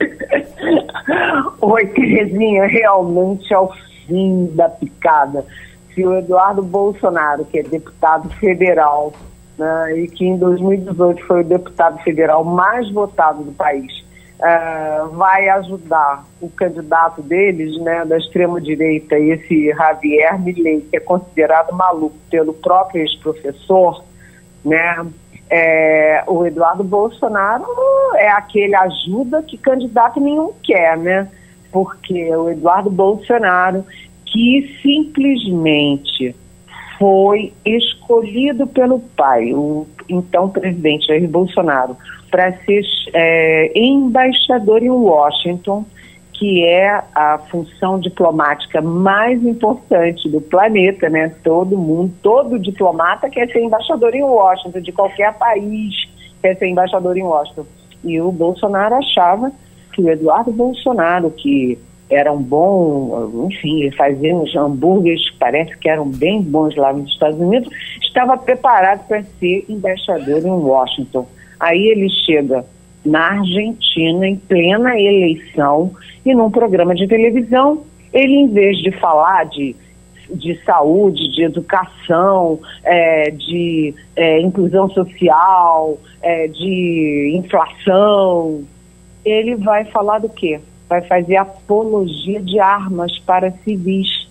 [1.60, 3.70] Oi, Terezinha, realmente é o
[4.06, 5.44] fim da picada.
[5.94, 9.12] Se o Eduardo Bolsonaro, que é deputado federal,
[9.58, 13.99] né, e que em 2018 foi o deputado federal mais votado do país,
[14.40, 21.72] uh, vai ajudar o candidato deles, né, da extrema-direita, esse Javier Milei, que é considerado
[21.74, 24.02] maluco pelo próprio ex-professor,
[24.64, 25.06] né,
[25.50, 27.66] é, o Eduardo Bolsonaro
[28.14, 31.28] é aquele ajuda que candidato nenhum quer, né?
[31.72, 33.84] Porque o Eduardo Bolsonaro,
[34.24, 36.36] que simplesmente
[37.00, 41.96] foi escolhido pelo pai, o então presidente Jair Bolsonaro,
[42.30, 42.82] para ser
[43.14, 45.86] é, embaixador em Washington,
[46.34, 51.34] que é a função diplomática mais importante do planeta, né?
[51.42, 55.94] Todo mundo, todo diplomata quer ser embaixador em Washington, de qualquer país
[56.42, 57.64] quer ser embaixador em Washington.
[58.04, 59.50] E o Bolsonaro achava
[59.92, 61.78] que o Eduardo Bolsonaro, que
[62.10, 66.92] era um bom, enfim, ele fazia uns hambúrgueres que parece que eram bem bons lá
[66.92, 71.26] nos Estados Unidos, estava preparado para ser embaixador em Washington.
[71.60, 72.64] Aí ele chega
[73.04, 75.92] na Argentina, em plena eleição,
[76.24, 79.76] e num programa de televisão, ele, em vez de falar de,
[80.30, 88.64] de saúde, de educação, é, de é, inclusão social, é, de inflação,
[89.24, 90.60] ele vai falar do quê?
[90.90, 94.28] Vai fazer apologia de armas para civis.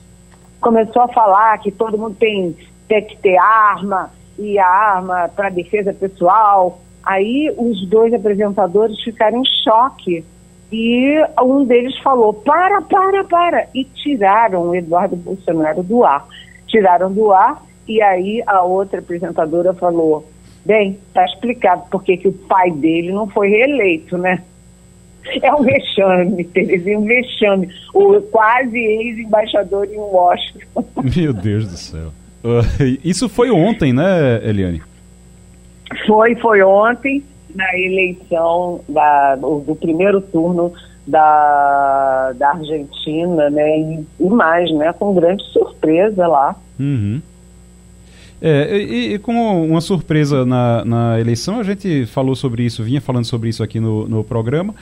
[0.61, 2.55] Começou a falar que todo mundo tem,
[2.87, 6.79] tem que ter arma, e a arma para defesa pessoal,
[7.09, 10.23] Aí os dois apresentadores ficaram em choque
[10.71, 13.67] e um deles falou: para, para, para!
[13.73, 16.27] E tiraram o Eduardo Bolsonaro do ar.
[16.67, 20.23] Tiraram do ar e aí a outra apresentadora falou:
[20.65, 24.43] bem, está explicado por que o pai dele não foi reeleito, né?
[25.41, 27.69] É um vexame, Terezinha, um vexame.
[27.93, 30.85] O quase ex-embaixador em Washington.
[31.15, 32.07] Meu Deus do céu.
[32.43, 34.81] Uh, isso foi ontem, né, Eliane?
[36.05, 37.23] Foi, foi ontem,
[37.53, 40.71] na eleição da, do, do primeiro turno
[41.05, 43.79] da, da Argentina, né?
[43.79, 44.93] E, e, mais, né?
[44.93, 46.55] Com grande surpresa lá.
[46.79, 47.21] Uhum.
[48.41, 53.01] É, e, e, com uma surpresa na, na eleição, a gente falou sobre isso, vinha
[53.01, 54.73] falando sobre isso aqui no, no programa.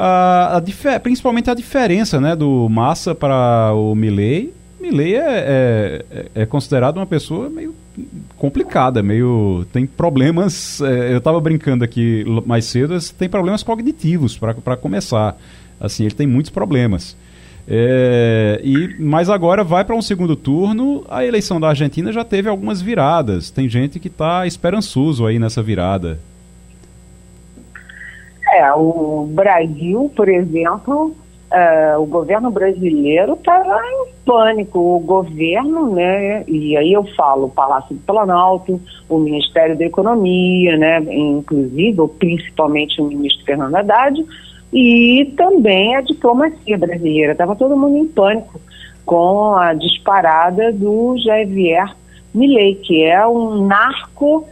[0.00, 4.54] A, a principalmente a diferença né, do Massa para o Milley.
[4.80, 7.74] Milley é, é, é considerado uma pessoa meio
[8.36, 9.66] complicada, meio.
[9.72, 10.80] tem problemas.
[10.82, 15.36] É, eu estava brincando aqui mais cedo, tem problemas cognitivos para começar.
[15.80, 17.16] Assim, ele tem muitos problemas.
[17.66, 21.04] É, e Mas agora vai para um segundo turno.
[21.10, 23.50] A eleição da Argentina já teve algumas viradas.
[23.50, 26.20] Tem gente que está esperançoso aí nessa virada.
[28.52, 31.14] É, o Brasil, por exemplo,
[31.52, 34.78] uh, o governo brasileiro está em pânico.
[34.78, 40.76] O governo, né, e aí eu falo o Palácio do Planalto, o Ministério da Economia,
[40.76, 44.24] né, inclusive, ou principalmente o ministro Fernando Haddad,
[44.72, 47.32] e também a diplomacia brasileira.
[47.32, 48.60] Estava todo mundo em pânico
[49.04, 51.94] com a disparada do Javier
[52.34, 54.46] Milei, que é um narco,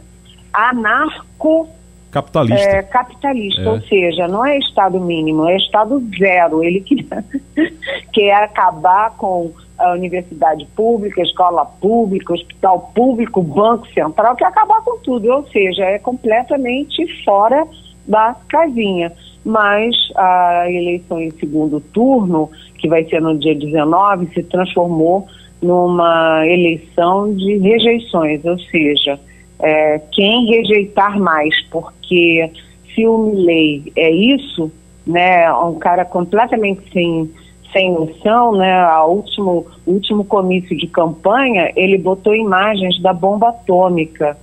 [0.51, 1.69] anarco
[2.11, 2.69] Capitalista.
[2.69, 3.69] É, capitalista, é.
[3.69, 6.63] ou seja, não é Estado mínimo, é Estado zero.
[6.63, 7.23] Ele quer,
[8.13, 14.97] quer acabar com a universidade pública, escola pública, hospital público, banco central, quer acabar com
[14.99, 17.67] tudo, ou seja, é completamente fora
[18.07, 19.11] da casinha.
[19.45, 25.27] Mas a eleição em segundo turno, que vai ser no dia 19, se transformou
[25.61, 29.19] numa eleição de rejeições, ou seja,
[29.59, 32.51] é, quem rejeitar mais, porque
[32.93, 34.71] se o Milley é isso,
[35.05, 37.29] né, um cara completamente sem,
[37.71, 38.73] sem noção, né?
[38.73, 44.37] A último, último comício de campanha, ele botou imagens da bomba atômica.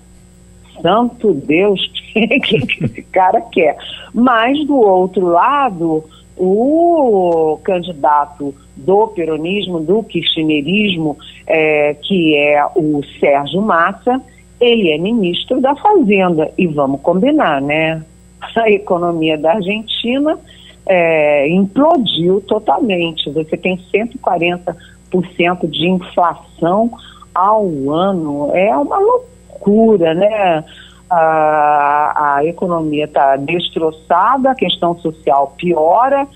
[0.80, 1.80] Santo Deus,
[2.14, 3.76] o que esse cara quer?
[4.12, 6.04] Mas, do outro lado,
[6.36, 14.20] o candidato do peronismo, do kirchnerismo, é, que é o Sérgio Massa,
[14.60, 16.50] ele é ministro da Fazenda.
[16.56, 18.02] E vamos combinar, né?
[18.56, 20.38] A economia da Argentina
[20.86, 23.30] é, implodiu totalmente.
[23.30, 26.90] Você tem 140% de inflação
[27.34, 28.50] ao ano.
[28.54, 30.64] É uma loucura, né?
[31.10, 36.26] A, a economia está destroçada, a questão social piora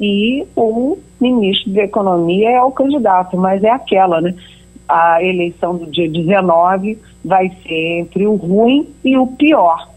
[0.00, 4.34] e o ministro da Economia é o candidato, mas é aquela, né?
[4.88, 9.88] A eleição do dia 19 vai ser entre o ruim e o pior.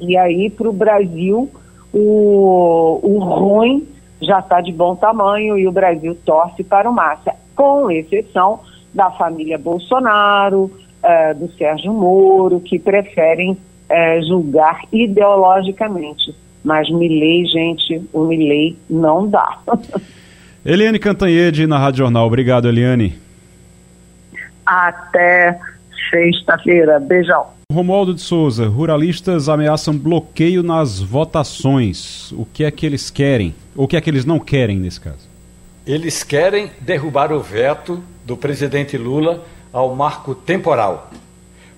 [0.00, 1.50] E aí, para o Brasil,
[1.92, 3.86] o, ruim
[4.20, 8.60] já está de bom tamanho e o Brasil torce para o Massa, com exceção
[8.94, 10.70] da família Bolsonaro,
[11.02, 13.56] eh, do Sérgio Moro, que preferem
[13.88, 16.34] eh, julgar ideologicamente.
[16.64, 19.58] Mas Milley, gente, o Milley não dá.
[20.64, 22.26] Eliane Cantanhede na Rádio Jornal.
[22.26, 23.27] Obrigado, Eliane.
[24.68, 25.58] Até
[26.10, 27.00] sexta-feira.
[27.00, 27.46] Beijão.
[27.72, 32.32] Romualdo de Souza, ruralistas ameaçam bloqueio nas votações.
[32.32, 33.54] O que é que eles querem?
[33.74, 35.28] O que é que eles não querem nesse caso?
[35.86, 39.42] Eles querem derrubar o veto do presidente Lula
[39.72, 41.10] ao marco temporal.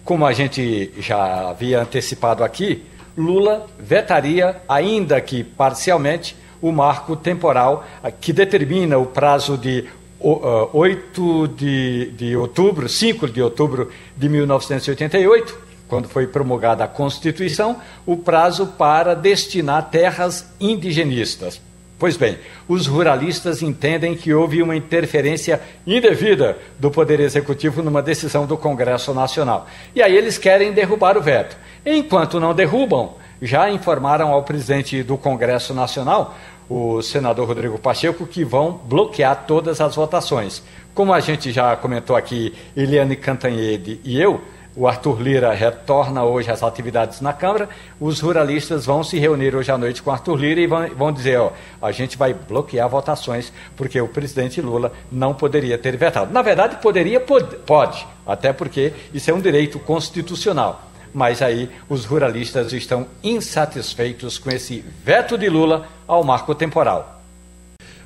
[0.05, 2.85] Como a gente já havia antecipado aqui,
[3.17, 7.87] Lula vetaria, ainda que parcialmente, o marco temporal
[8.21, 9.87] que determina o prazo de
[10.21, 15.59] 8 de, de outubro, 5 de outubro de 1988,
[15.89, 21.61] quando foi promulgada a Constituição, o prazo para destinar terras indigenistas.
[21.99, 28.47] Pois bem, os ruralistas entendem que houve uma interferência indevida do Poder Executivo numa decisão
[28.47, 29.67] do Congresso Nacional.
[29.95, 31.59] E aí eles querem derrubar o veto.
[31.85, 36.37] Enquanto não derrubam, já informaram ao presidente do Congresso Nacional,
[36.71, 40.63] o senador Rodrigo Pacheco, que vão bloquear todas as votações.
[40.95, 44.41] Como a gente já comentou aqui, Eliane Cantanhede e eu,
[44.77, 47.69] o Arthur Lira retorna hoje às atividades na Câmara.
[47.99, 51.41] Os ruralistas vão se reunir hoje à noite com Arthur Lira e vão, vão dizer:
[51.41, 51.51] ó,
[51.83, 56.33] a gente vai bloquear votações porque o presidente Lula não poderia ter vetado.
[56.33, 60.90] Na verdade, poderia, pode, pode até porque isso é um direito constitucional.
[61.13, 67.23] Mas aí os ruralistas estão insatisfeitos com esse veto de Lula ao marco temporal.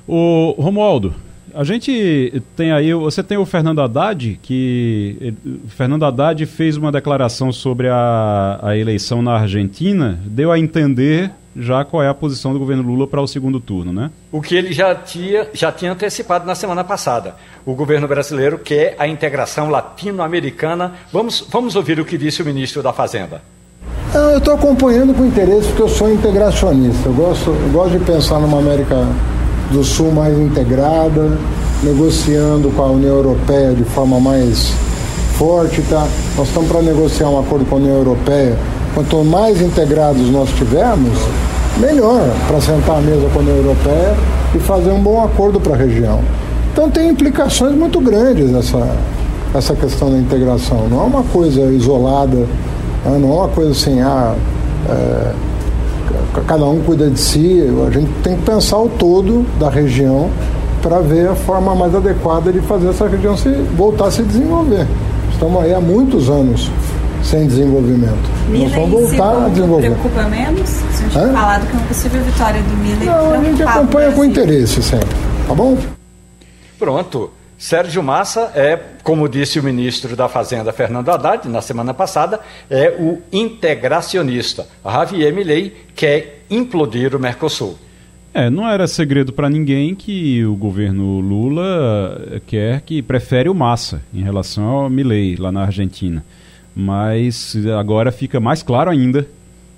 [0.07, 1.15] O Romualdo,
[1.53, 5.33] a gente tem aí, você tem o Fernando Haddad, que
[5.69, 11.85] Fernando Haddad fez uma declaração sobre a, a eleição na Argentina, deu a entender já
[11.85, 14.11] qual é a posição do governo Lula para o segundo turno, né?
[14.31, 17.35] O que ele já tinha, já tinha antecipado na semana passada.
[17.65, 20.93] O governo brasileiro quer a integração latino-americana.
[21.11, 23.41] Vamos, vamos ouvir o que disse o ministro da Fazenda.
[24.13, 27.09] Eu estou acompanhando com interesse porque eu sou integracionista.
[27.09, 29.07] Eu gosto, eu gosto de pensar numa América
[29.71, 31.37] do Sul mais integrada,
[31.83, 34.73] negociando com a União Europeia de forma mais
[35.37, 35.81] forte.
[35.83, 36.07] Tá?
[36.37, 38.57] Nós estamos para negociar um acordo com a União Europeia.
[38.95, 41.19] Quanto mais integrados nós tivermos,
[41.77, 44.15] melhor para sentar à mesa com a União Europeia
[44.55, 46.21] e fazer um bom acordo para a região.
[46.71, 48.87] Então tem implicações muito grandes essa,
[49.53, 50.87] essa questão da integração.
[50.89, 53.17] Não é uma coisa isolada, né?
[53.19, 54.33] não é uma coisa assim, ah,
[54.89, 55.33] é,
[56.47, 60.29] cada um cuida de si, a gente tem que pensar o todo da região
[60.81, 64.87] para ver a forma mais adequada de fazer essa região se, voltar a se desenvolver.
[65.33, 66.71] Estamos aí há muitos anos
[67.25, 68.29] sem desenvolvimento.
[68.47, 69.89] Miller Nós vamos voltar a desenvolver.
[69.89, 70.69] preocupa menos?
[70.69, 71.33] Se a gente é?
[71.33, 73.05] falado que é uma possível vitória do Miller.
[73.05, 75.09] Não, a gente acompanha com interesse sempre,
[75.47, 75.77] tá bom?
[76.77, 77.31] Pronto.
[77.57, 82.89] Sérgio Massa é, como disse o ministro da Fazenda Fernando Haddad na semana passada, é
[82.99, 84.67] o integracionista.
[84.83, 87.77] Javier Milei quer implodir o Mercosul.
[88.33, 94.01] É, não era segredo para ninguém que o governo Lula quer que prefere o Massa
[94.13, 96.23] em relação ao Milei lá na Argentina.
[96.75, 99.27] Mas agora fica mais claro ainda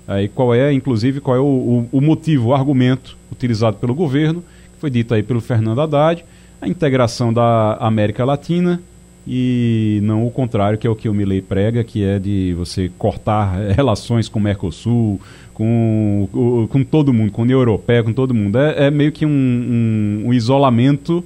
[0.06, 4.42] aí qual é, inclusive, qual é o, o, o motivo, o argumento utilizado pelo governo,
[4.74, 6.24] que foi dito aí pelo Fernando Haddad
[6.60, 8.80] a integração da América Latina
[9.26, 12.90] e não o contrário, que é o que o Milley prega, que é de você
[12.98, 15.20] cortar relações com o Mercosul,
[15.52, 18.58] com, com todo mundo, com a União Europeia, com todo mundo.
[18.58, 21.22] É, é meio que um, um, um isolamento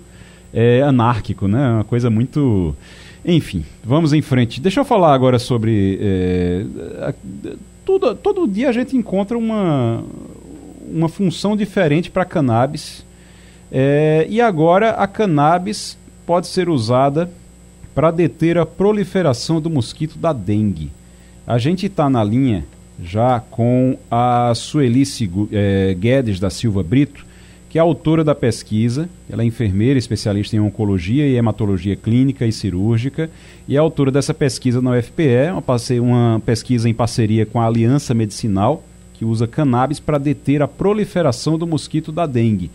[0.53, 1.75] é, anárquico, né?
[1.75, 2.75] Uma coisa muito...
[3.25, 4.61] Enfim, vamos em frente.
[4.61, 5.99] Deixa eu falar agora sobre...
[6.01, 6.65] É,
[7.01, 7.15] a,
[7.85, 10.03] tudo, todo dia a gente encontra uma,
[10.91, 13.05] uma função diferente para cannabis
[13.75, 15.97] É, e agora a cannabis
[16.27, 17.31] pode ser usada
[17.95, 20.91] para deter a proliferação do mosquito da dengue.
[21.47, 22.65] A gente está na linha
[23.03, 27.25] já com a Suelice é, Guedes da Silva Brito,
[27.73, 29.09] que é autora da pesquisa.
[29.31, 33.31] Ela é enfermeira, especialista em oncologia e hematologia clínica e cirúrgica,
[33.67, 38.13] e é autora dessa pesquisa na UFPE, uma, uma pesquisa em parceria com a Aliança
[38.13, 42.71] Medicinal, que usa cannabis para deter a proliferação do mosquito da dengue.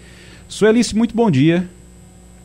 [0.48, 1.70] Suelice, muito bom dia.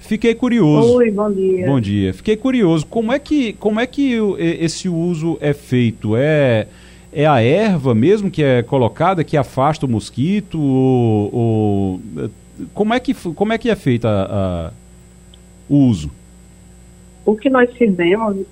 [0.01, 0.97] Fiquei curioso.
[0.97, 1.67] Oi, bom dia.
[1.67, 2.13] Bom dia.
[2.13, 2.85] Fiquei curioso.
[2.85, 6.17] Como é que, como é que esse uso é feito?
[6.19, 6.67] É,
[7.15, 10.61] é a erva mesmo que é colocada que afasta o mosquito?
[10.61, 12.31] Ou, ou
[12.75, 14.07] como, é que, como é que é feito
[15.69, 16.11] o uso?
[17.25, 18.45] O que nós fizemos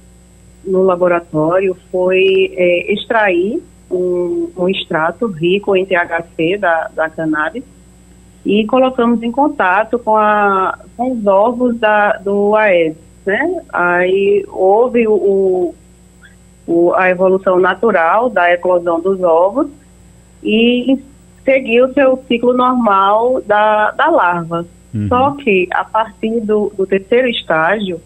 [0.64, 7.64] no laboratório foi é, extrair um, um, extrato rico em THC da, da cannabis
[8.44, 12.96] e colocamos em contato com, a, com os ovos da, do Aedes,
[13.26, 13.62] né?
[13.70, 15.74] Aí houve o,
[16.66, 19.68] o, a evolução natural da eclosão dos ovos
[20.42, 20.98] e
[21.44, 24.66] seguiu o seu ciclo normal da, da larva.
[24.94, 25.08] Uhum.
[25.08, 28.00] Só que a partir do, do terceiro estágio,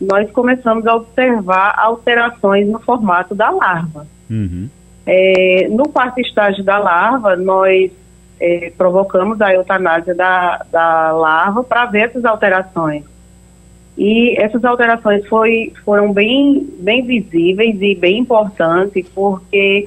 [0.00, 4.06] nós começamos a observar alterações no formato da larva.
[4.30, 4.68] Uhum.
[5.06, 7.90] É, no quarto estágio da larva, nós
[8.40, 13.04] é, provocamos a eutanásia da, da larva para ver essas alterações.
[13.96, 19.86] E essas alterações foi, foram bem, bem visíveis e bem importantes, porque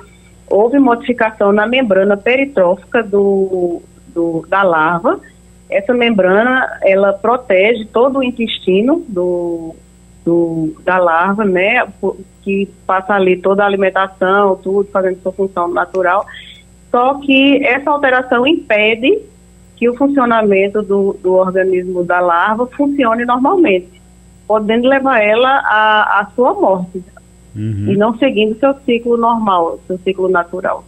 [0.49, 5.19] houve modificação na membrana peritrófica do, do, da larva.
[5.69, 9.75] Essa membrana, ela protege todo o intestino do,
[10.25, 11.87] do, da larva, né,
[12.41, 16.25] que passa ali toda a alimentação, tudo, fazendo sua função natural.
[16.89, 19.19] Só que essa alteração impede
[19.75, 24.01] que o funcionamento do, do organismo da larva funcione normalmente,
[24.47, 27.03] podendo levar ela à, à sua morte,
[27.55, 27.91] uhum.
[27.91, 30.83] e não seguindo seu ciclo normal, seu ciclo natural.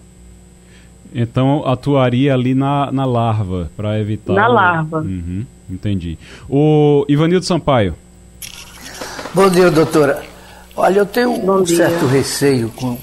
[1.13, 4.33] Então atuaria ali na, na larva para evitar.
[4.33, 4.53] Na o...
[4.53, 4.99] larva.
[4.99, 6.17] Uhum, entendi.
[6.49, 7.95] O Ivanildo Sampaio.
[9.33, 10.23] Bom dia, doutora.
[10.75, 11.77] Olha, eu tenho Bom um dia.
[11.77, 12.97] certo receio com,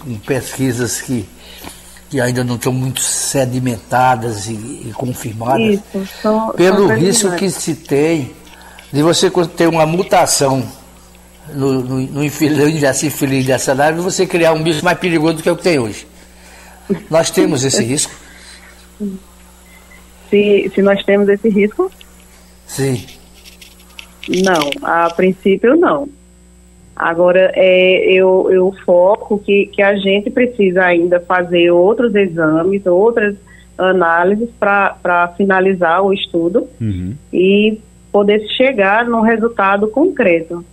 [0.00, 1.24] com pesquisas que
[2.12, 7.48] que ainda não estão muito sedimentadas e, e confirmadas, Isso, são, pelo são risco que
[7.48, 8.32] se tem
[8.92, 10.62] de você ter uma mutação
[11.54, 15.34] no, no, no infeliz dessa infeliz dessa nave e você criar um bicho mais perigoso
[15.34, 16.06] do que o que tem hoje.
[17.10, 18.12] Nós temos esse risco?
[20.30, 21.90] Se, se nós temos esse risco?
[22.66, 23.04] Sim.
[24.28, 26.08] Não, a princípio não.
[26.94, 33.34] Agora, é, eu, eu foco que, que a gente precisa ainda fazer outros exames, outras
[33.76, 37.14] análises para finalizar o estudo uhum.
[37.32, 37.78] e
[38.12, 40.64] poder chegar num resultado concreto.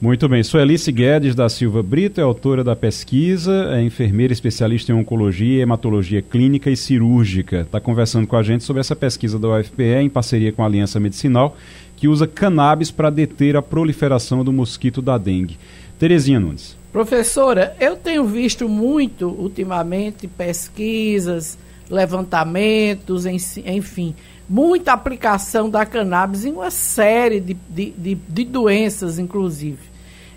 [0.00, 0.42] Muito bem.
[0.42, 6.22] Suelice Guedes da Silva Brito é autora da pesquisa, é enfermeira especialista em oncologia, hematologia
[6.22, 7.60] clínica e cirúrgica.
[7.60, 10.98] Está conversando com a gente sobre essa pesquisa da UFPE em parceria com a Aliança
[10.98, 11.54] Medicinal
[11.96, 15.58] que usa cannabis para deter a proliferação do mosquito da dengue.
[15.98, 16.74] Terezinha Nunes.
[16.90, 21.58] Professora, eu tenho visto muito ultimamente pesquisas,
[21.90, 24.14] levantamentos, enfim,
[24.48, 29.89] muita aplicação da cannabis em uma série de, de, de, de doenças, inclusive.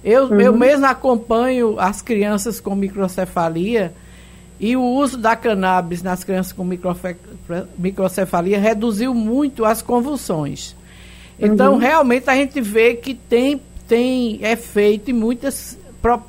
[0.04, 0.42] Eu, uhum.
[0.42, 3.94] eu mesmo acompanho as crianças com microcefalia
[4.60, 6.68] e o uso da cannabis nas crianças com
[7.78, 10.76] microcefalia reduziu muito as convulsões.
[11.40, 11.80] Então, uhum.
[11.80, 15.78] realmente, a gente vê que tem, tem efeito e muitas,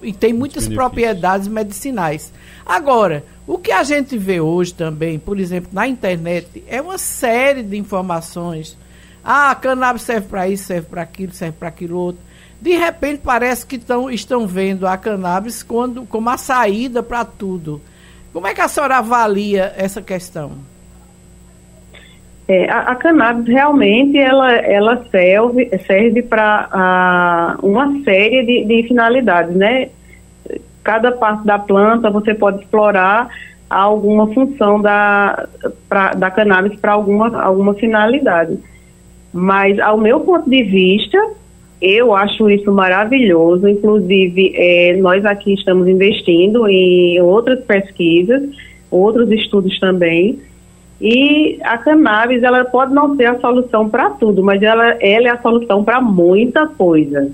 [0.02, 2.32] e tem muitas propriedades medicinais.
[2.64, 7.62] Agora, o que a gente vê hoje também, por exemplo, na internet, é uma série
[7.62, 8.76] de informações.
[9.22, 12.22] Ah, a cannabis serve para isso, serve para aquilo, serve para aquilo outro.
[12.61, 17.80] De repente parece que tão, estão vendo a cannabis quando, como a saída para tudo.
[18.32, 20.52] Como é que a senhora avalia essa questão?
[22.46, 29.57] É, a, a, cannabis realmente ela, ela serve, serve para uma série de, de, finalidades,
[29.57, 29.88] né?
[30.82, 33.30] Cada parte da planta você pode explorar
[33.70, 35.48] alguma função da,
[35.88, 38.59] pra, da cannabis para alguma, alguma finalidade.
[39.32, 41.18] Mas, ao meu ponto de vista,
[41.85, 43.68] eu acho isso maravilhoso.
[43.68, 48.43] Inclusive, é, nós aqui estamos investindo em outras pesquisas,
[48.91, 50.39] outros estudos também
[51.01, 55.30] e a cannabis, ela pode não ser a solução para tudo, mas ela, ela é
[55.30, 57.30] a solução para muita coisa.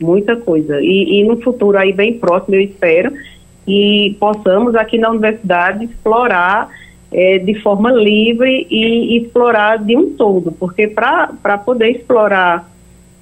[0.00, 0.80] Muita coisa.
[0.80, 3.12] E, e no futuro aí bem próximo, eu espero,
[3.64, 6.68] que possamos aqui na universidade explorar
[7.12, 12.68] é, de forma livre e, e explorar de um todo, porque para poder explorar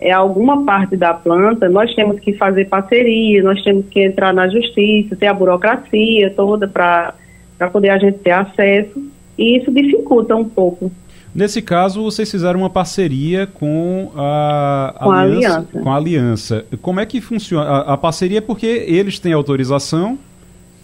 [0.01, 4.49] é, alguma parte da planta, nós temos que fazer parceria, nós temos que entrar na
[4.49, 7.15] justiça, ter a burocracia toda para
[7.71, 9.03] poder a gente ter acesso,
[9.37, 10.91] e isso dificulta um pouco.
[11.35, 15.81] Nesse caso, vocês fizeram uma parceria com a, com aliança, a aliança.
[15.81, 16.67] Com a aliança.
[16.83, 17.65] Como é que funciona?
[17.65, 20.19] A, a parceria é porque eles têm autorização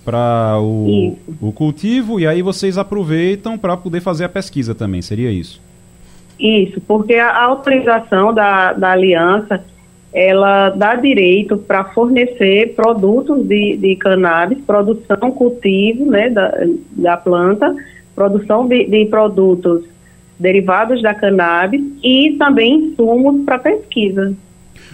[0.05, 5.33] para o, o cultivo e aí vocês aproveitam para poder fazer a pesquisa também, seria
[5.33, 5.61] isso?
[6.39, 9.64] Isso, porque a autorização da, da aliança
[10.12, 16.53] ela dá direito para fornecer produtos de, de cannabis, produção, cultivo né, da,
[16.93, 17.74] da planta,
[18.14, 19.84] produção de, de produtos
[20.39, 24.34] derivados da cannabis e também insumos para pesquisa.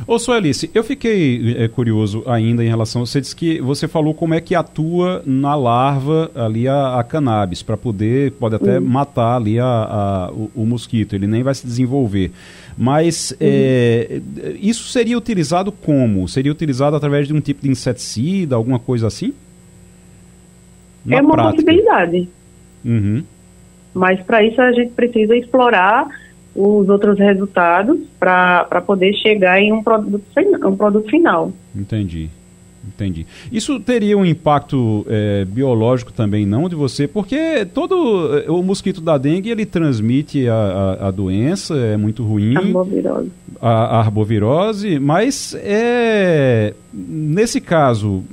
[0.06, 3.06] Ô, Suelice, eu fiquei é, curioso ainda em relação.
[3.06, 7.62] Você disse que você falou como é que atua na larva ali a, a cannabis,
[7.62, 8.84] para poder, pode até uhum.
[8.84, 12.32] matar ali a, a o, o, mosquito, ele nem vai se desenvolver.
[12.76, 13.36] Mas uhum.
[13.40, 14.20] é,
[14.60, 16.26] isso seria utilizado como?
[16.28, 19.32] Seria utilizado através de um tipo de inseticida, alguma coisa assim?
[21.04, 21.54] Na é uma prática.
[21.54, 22.28] possibilidade.
[22.84, 23.22] Uhum.
[23.94, 26.08] Mas para isso a gente precisa explorar
[26.54, 30.24] os outros resultados para poder chegar em um produto,
[30.64, 31.52] um produto final.
[31.74, 32.30] Entendi.
[32.86, 33.24] Entendi.
[33.50, 37.06] Isso teria um impacto é, biológico também, não, de você?
[37.06, 42.24] Porque todo é, o mosquito da dengue, ele transmite a, a, a doença, é muito
[42.24, 42.56] ruim.
[42.56, 43.30] Arbovirose.
[43.60, 48.24] A, a arbovirose, mas é, nesse caso,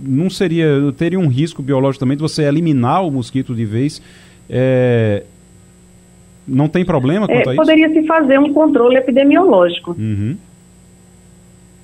[0.00, 4.02] não seria, teria um risco biológico também de você eliminar o mosquito de vez?
[4.50, 5.22] É,
[6.46, 7.56] não tem problema quanto é, a isso?
[7.56, 9.96] Poderia se fazer um controle epidemiológico.
[9.98, 10.36] Uhum.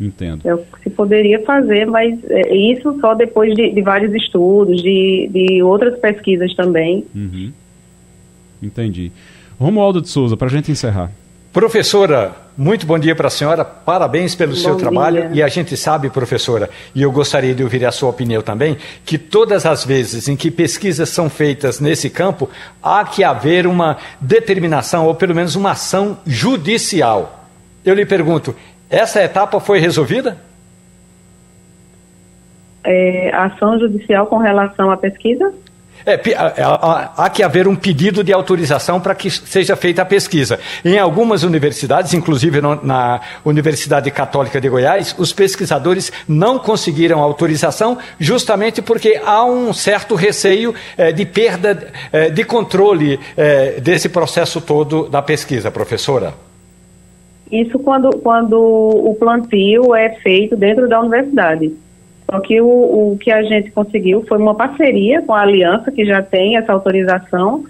[0.00, 0.40] Entendo.
[0.44, 4.82] É o que se poderia fazer, mas é, isso só depois de, de vários estudos,
[4.82, 7.04] de, de, outras pesquisas também.
[7.14, 7.52] Uhum.
[8.62, 9.12] Entendi.
[9.58, 11.12] Romualdo de Souza, para a gente encerrar.
[11.52, 15.28] Professora, muito bom dia para a senhora, parabéns pelo bom seu trabalho.
[15.28, 15.40] Dia.
[15.40, 19.16] E a gente sabe, professora, e eu gostaria de ouvir a sua opinião também, que
[19.16, 22.48] todas as vezes em que pesquisas são feitas nesse campo,
[22.82, 27.46] há que haver uma determinação, ou pelo menos uma ação judicial.
[27.84, 28.55] Eu lhe pergunto,
[28.90, 30.36] essa etapa foi resolvida?
[32.84, 35.53] É, ação judicial com relação à pesquisa?
[36.05, 36.20] É,
[37.16, 40.59] há que haver um pedido de autorização para que seja feita a pesquisa.
[40.84, 48.82] Em algumas universidades, inclusive na Universidade Católica de Goiás, os pesquisadores não conseguiram autorização justamente
[48.82, 55.09] porque há um certo receio é, de perda é, de controle é, desse processo todo
[55.09, 56.34] da pesquisa, professora.
[57.50, 61.72] Isso quando, quando o plantio é feito dentro da universidade.
[62.30, 62.66] Só que o,
[63.12, 66.72] o que a gente conseguiu foi uma parceria com a Aliança, que já tem essa
[66.72, 67.64] autorização,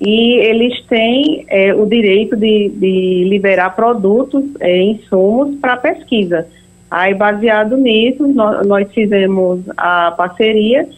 [0.00, 6.46] e eles têm é, o direito de, de liberar produtos, é, insumos para pesquisa.
[6.90, 10.88] Aí, baseado nisso, nós, nós, fizemos a parceria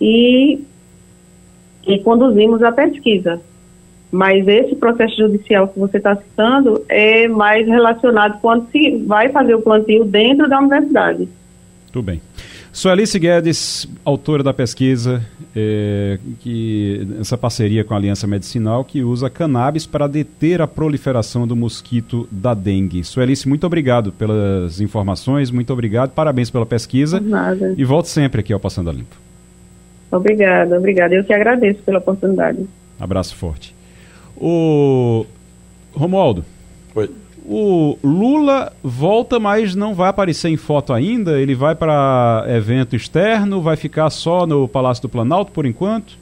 [0.00, 0.58] e,
[1.86, 3.40] e conduzimos a pesquisa.
[4.10, 9.54] Mas esse processo judicial que você está citando é mais relacionado quando se vai fazer
[9.54, 11.28] o plantio dentro da universidade.
[11.92, 12.20] Tudo bem.
[12.76, 15.24] Suelice Guedes, autora da pesquisa,
[15.56, 21.46] é, que essa parceria com a Aliança Medicinal, que usa cannabis para deter a proliferação
[21.46, 23.02] do mosquito da dengue.
[23.02, 27.18] Suelice, muito obrigado pelas informações, muito obrigado, parabéns pela pesquisa.
[27.18, 27.74] Nada.
[27.78, 29.16] E volte sempre aqui ao Passando a Limpo.
[30.10, 31.14] Obrigada, obrigada.
[31.14, 32.66] Eu que agradeço pela oportunidade.
[33.00, 33.74] Abraço forte.
[34.36, 35.24] O
[35.94, 36.44] Romualdo.
[36.94, 37.08] Oi.
[37.48, 41.40] O Lula volta, mas não vai aparecer em foto ainda.
[41.40, 46.18] Ele vai para evento externo, vai ficar só no Palácio do Planalto por enquanto?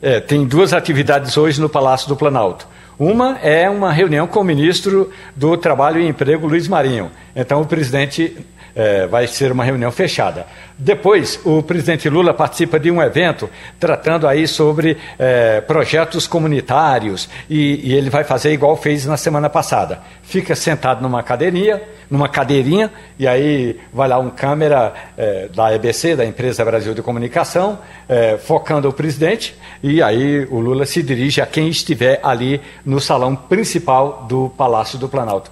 [0.00, 2.66] É, tem duas atividades hoje no Palácio do Planalto.
[2.98, 7.10] Uma é uma reunião com o ministro do Trabalho e Emprego, Luiz Marinho.
[7.34, 8.36] Então, o presidente
[8.78, 10.46] é, vai ser uma reunião fechada.
[10.78, 13.50] Depois, o presidente Lula participa de um evento
[13.80, 19.50] tratando aí sobre é, projetos comunitários e, e, ele vai fazer igual fez na semana
[19.50, 20.00] passada.
[20.22, 26.14] Fica sentado numa cadeirinha, numa cadeirinha e aí vai lá um câmera é, da EBC,
[26.14, 31.40] da Empresa Brasil de Comunicação, é, focando o presidente e aí o Lula se dirige
[31.40, 35.50] a quem estiver ali no salão principal do Palácio do Planalto.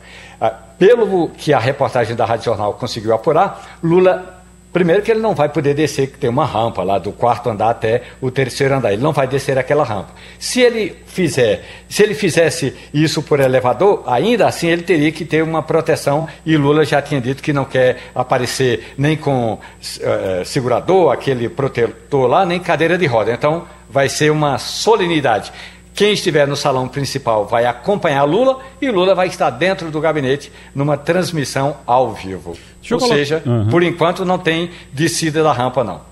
[0.79, 4.37] Pelo que a reportagem da Rádio Jornal conseguiu apurar, Lula
[4.77, 7.71] Primeiro que ele não vai poder descer, que tem uma rampa lá do quarto andar
[7.71, 8.93] até o terceiro andar.
[8.93, 10.11] Ele não vai descer aquela rampa.
[10.39, 15.43] Se ele fizer, se ele fizesse isso por elevador, ainda assim ele teria que ter
[15.43, 16.29] uma proteção.
[16.45, 22.27] E Lula já tinha dito que não quer aparecer nem com uh, segurador, aquele protetor
[22.27, 23.33] lá, nem cadeira de roda.
[23.33, 25.51] Então vai ser uma solenidade.
[25.97, 30.53] Quem estiver no salão principal vai acompanhar Lula e Lula vai estar dentro do gabinete
[30.75, 32.55] numa transmissão ao vivo.
[32.93, 33.69] Ou seja, uhum.
[33.69, 36.03] por enquanto não tem descida da rampa, não.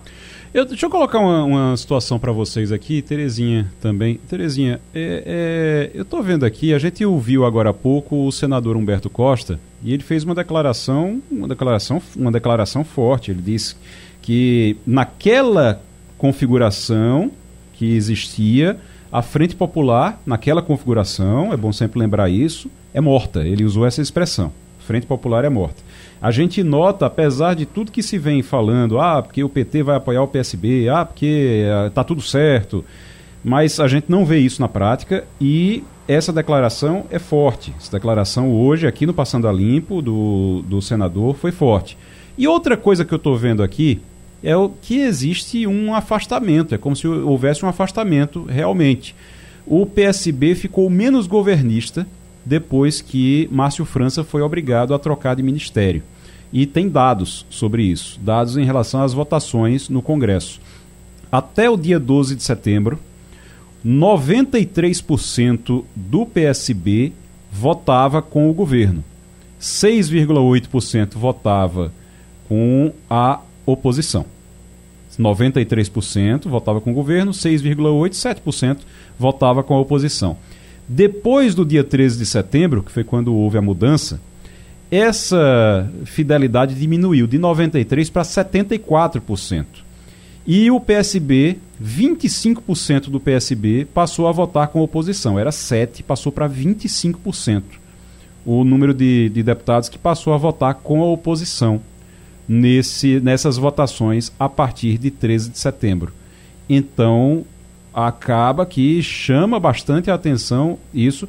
[0.55, 4.19] Eu, deixa eu colocar uma, uma situação para vocês aqui, Terezinha também.
[4.27, 8.79] Terezinha, é, é, eu estou vendo aqui, a gente ouviu agora há pouco o senador
[8.79, 13.33] Humberto Costa e ele fez uma declaração, uma declaração, uma declaração forte.
[13.33, 13.77] Ele disse
[14.23, 15.83] que naquela
[16.17, 17.31] configuração
[17.75, 18.79] que existia,
[19.15, 23.47] a Frente Popular, naquela configuração, é bom sempre lembrar isso, é morta.
[23.47, 24.53] Ele usou essa expressão.
[24.81, 25.81] Frente Popular é morta.
[26.21, 29.95] A gente nota, apesar de tudo que se vem falando, ah, porque o PT vai
[29.95, 32.85] apoiar o PSB, ah, porque eh, tudo certo,
[33.45, 37.73] mas a gente não vê isso na prática e essa declaração é forte.
[37.79, 41.97] Essa declaração hoje, aqui no Passando a Limpo, do, do senador, foi forte.
[42.37, 44.01] E outra coisa que eu estou vendo aqui,
[44.45, 49.15] é o que existe um afastamento, é como se houvesse um afastamento realmente.
[49.67, 52.07] O PSB ficou menos governista
[52.45, 56.03] depois que Márcio França foi obrigado a trocar de ministério.
[56.53, 60.61] E tem dados sobre isso, dados em relação às votações no Congresso.
[61.33, 63.01] Até o dia 12 de setembro,
[63.85, 67.13] 93% do PSB
[67.51, 69.03] votava com o governo.
[69.61, 71.91] 6,8% votava
[72.47, 74.34] com a oposição.
[75.19, 78.11] 93% votava com o governo, 6,8%,
[78.45, 78.79] 7%
[79.19, 80.37] votava com a oposição.
[80.89, 84.21] Depois do dia 13 de setembro, que foi quando houve a mudança,
[84.91, 89.67] essa fidelidade diminuiu de 93% para 74%.
[90.47, 95.39] E o PSB, 25% do PSB passou a votar com a oposição.
[95.39, 97.63] Era 7%, passou para 25%.
[98.45, 101.81] O número de, de deputados que passou a votar com a oposição
[102.49, 106.13] nesse, nessas votações a partir de 13 de setembro.
[106.69, 107.45] Então,
[107.93, 111.29] acaba que chama bastante a atenção isso.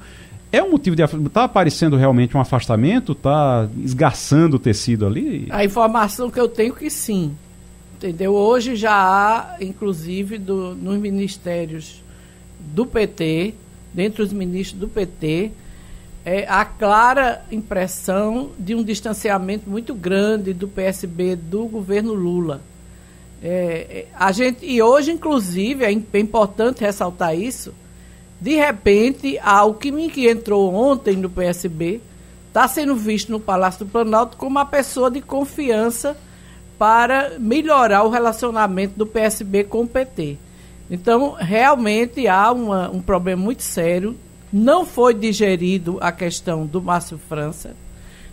[0.51, 1.03] É um motivo de.
[1.03, 3.11] Está aparecendo realmente um afastamento?
[3.11, 5.47] Está esgarçando o tecido ali?
[5.49, 7.35] A informação que eu tenho é que sim.
[7.95, 8.33] Entendeu?
[8.33, 12.01] Hoje já há, inclusive, do, nos ministérios
[12.73, 13.53] do PT,
[13.93, 15.51] dentre os ministros do PT,
[16.25, 22.61] é, a clara impressão de um distanciamento muito grande do PSB do governo Lula.
[23.43, 27.71] É, é, a gente, e hoje, inclusive, é, é importante ressaltar isso,
[28.41, 32.01] de repente, a Alckmin, que entrou ontem no PSB,
[32.47, 36.17] está sendo visto no Palácio do Planalto como uma pessoa de confiança
[36.77, 40.37] para melhorar o relacionamento do PSB com o PT.
[40.89, 44.17] Então, realmente há uma, um problema muito sério
[44.51, 47.75] não foi digerido a questão do Márcio França,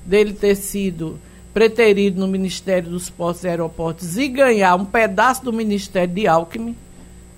[0.05, 1.19] dele ter sido
[1.53, 6.77] preterido no Ministério dos Portos e Aeroportos e ganhar um pedaço do Ministério de Alckmin,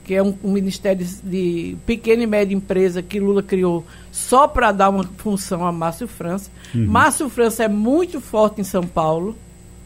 [0.04, 4.70] que é um, um ministério de pequena e média empresa que Lula criou só para
[4.70, 6.50] dar uma função a Márcio França.
[6.74, 6.86] Uhum.
[6.86, 9.36] Márcio França é muito forte em São Paulo,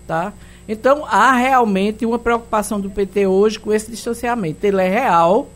[0.07, 0.33] tá?
[0.69, 4.67] Então há realmente uma preocupação do PT hoje com esse distanciamento.
[4.67, 5.49] Ele é real,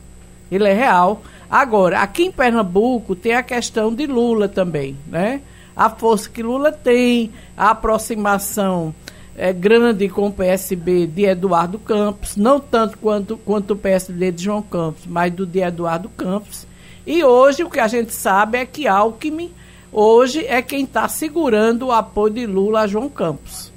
[0.50, 1.22] ele é real,
[1.52, 5.42] Agora, aqui em Pernambuco tem a questão de Lula também, né?
[5.76, 8.94] A força que Lula tem, a aproximação
[9.36, 14.44] é, grande com o PSB de Eduardo Campos, não tanto quanto, quanto o PSB de
[14.44, 16.66] João Campos, mas do de Eduardo Campos.
[17.06, 19.50] E hoje o que a gente sabe é que Alckmin
[19.92, 23.70] hoje é quem está segurando o apoio de Lula a João Campos.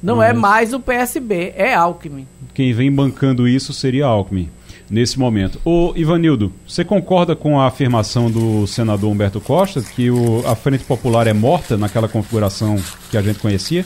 [0.00, 0.36] Não é mas...
[0.36, 2.28] é mais o PSB, é Alckmin.
[2.54, 4.48] Quem vem bancando isso seria Alckmin
[4.88, 5.60] nesse momento.
[5.64, 10.84] O Ivanildo, você concorda com a afirmação do senador Humberto Costa que o, a Frente
[10.84, 12.76] Popular é morta naquela configuração
[13.10, 13.84] que a gente conhecia?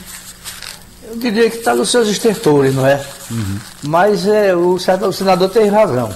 [1.03, 3.03] Eu diria que está nos seus estertores, não é?
[3.29, 3.57] Uhum.
[3.83, 6.09] Mas é, o, o senador tem razão.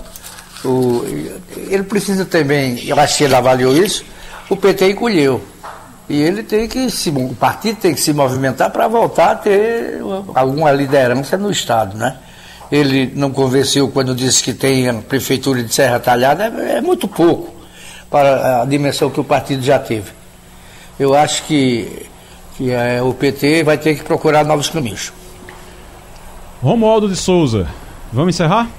[0.64, 1.04] O,
[1.70, 4.06] ele precisa também, eu acho que ele avaliou isso,
[4.50, 5.42] o PT encolheu.
[6.08, 10.00] E ele tem que se, o partido tem que se movimentar para voltar a ter
[10.36, 12.18] alguma liderança no Estado, né?
[12.72, 17.08] Ele não convenceu quando disse que tem a prefeitura de Serra Talhada, é, é muito
[17.08, 17.54] pouco
[18.10, 20.12] para a dimensão que o partido já teve.
[21.00, 22.08] Eu acho que,
[22.58, 25.12] que é, o PT vai ter que procurar novos caminhos.
[26.62, 27.68] Romualdo de Souza,
[28.12, 28.70] vamos encerrar?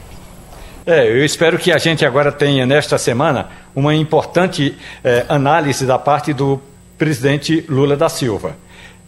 [0.86, 5.98] É, eu espero que a gente agora tenha, nesta semana, uma importante é, análise da
[5.98, 6.60] parte do
[6.96, 8.56] presidente Lula da Silva.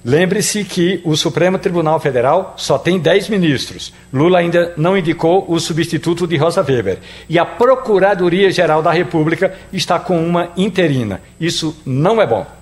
[0.04, 3.92] Lembre-se que o Supremo Tribunal Federal só tem 10 ministros.
[4.12, 6.98] Lula ainda não indicou o substituto de Rosa Weber.
[7.28, 11.20] E a Procuradoria-Geral da República está com uma interina.
[11.40, 12.57] Isso não é bom.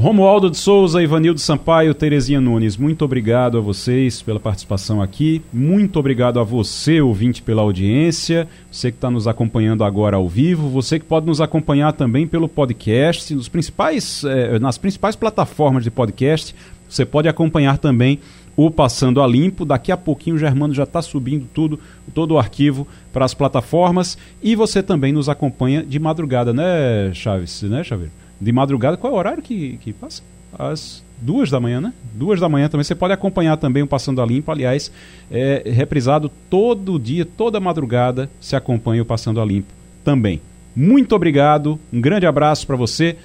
[0.00, 5.42] Romualdo de Souza, Ivanildo Sampaio, Terezinha Nunes, muito obrigado a vocês pela participação aqui.
[5.52, 8.48] Muito obrigado a você, ouvinte, pela audiência.
[8.70, 10.70] Você que está nos acompanhando agora ao vivo.
[10.70, 15.90] Você que pode nos acompanhar também pelo podcast, nos principais, eh, nas principais plataformas de
[15.90, 16.54] podcast.
[16.88, 18.20] Você pode acompanhar também
[18.56, 19.66] o Passando a Limpo.
[19.66, 21.78] Daqui a pouquinho o Germano já está subindo tudo,
[22.14, 24.16] todo o arquivo para as plataformas.
[24.42, 27.60] E você também nos acompanha de madrugada, né, Chaves?
[27.64, 28.19] Né, Chaveiro?
[28.40, 28.96] De madrugada.
[28.96, 30.22] Qual é o horário que, que passa?
[30.58, 31.92] Às duas da manhã, né?
[32.14, 32.84] Duas da manhã também.
[32.84, 34.50] Você pode acompanhar também o Passando a Limpo.
[34.50, 34.90] Aliás,
[35.30, 39.72] é reprisado todo dia, toda madrugada, se acompanha o Passando a Limpo
[40.04, 40.40] também.
[40.74, 43.16] Muito obrigado, um grande abraço para você.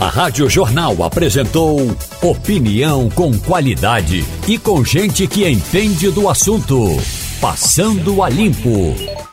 [0.00, 1.80] A Rádio Jornal apresentou
[2.22, 6.96] opinião com qualidade e com gente que entende do assunto.
[7.40, 9.28] Passando a Limpo.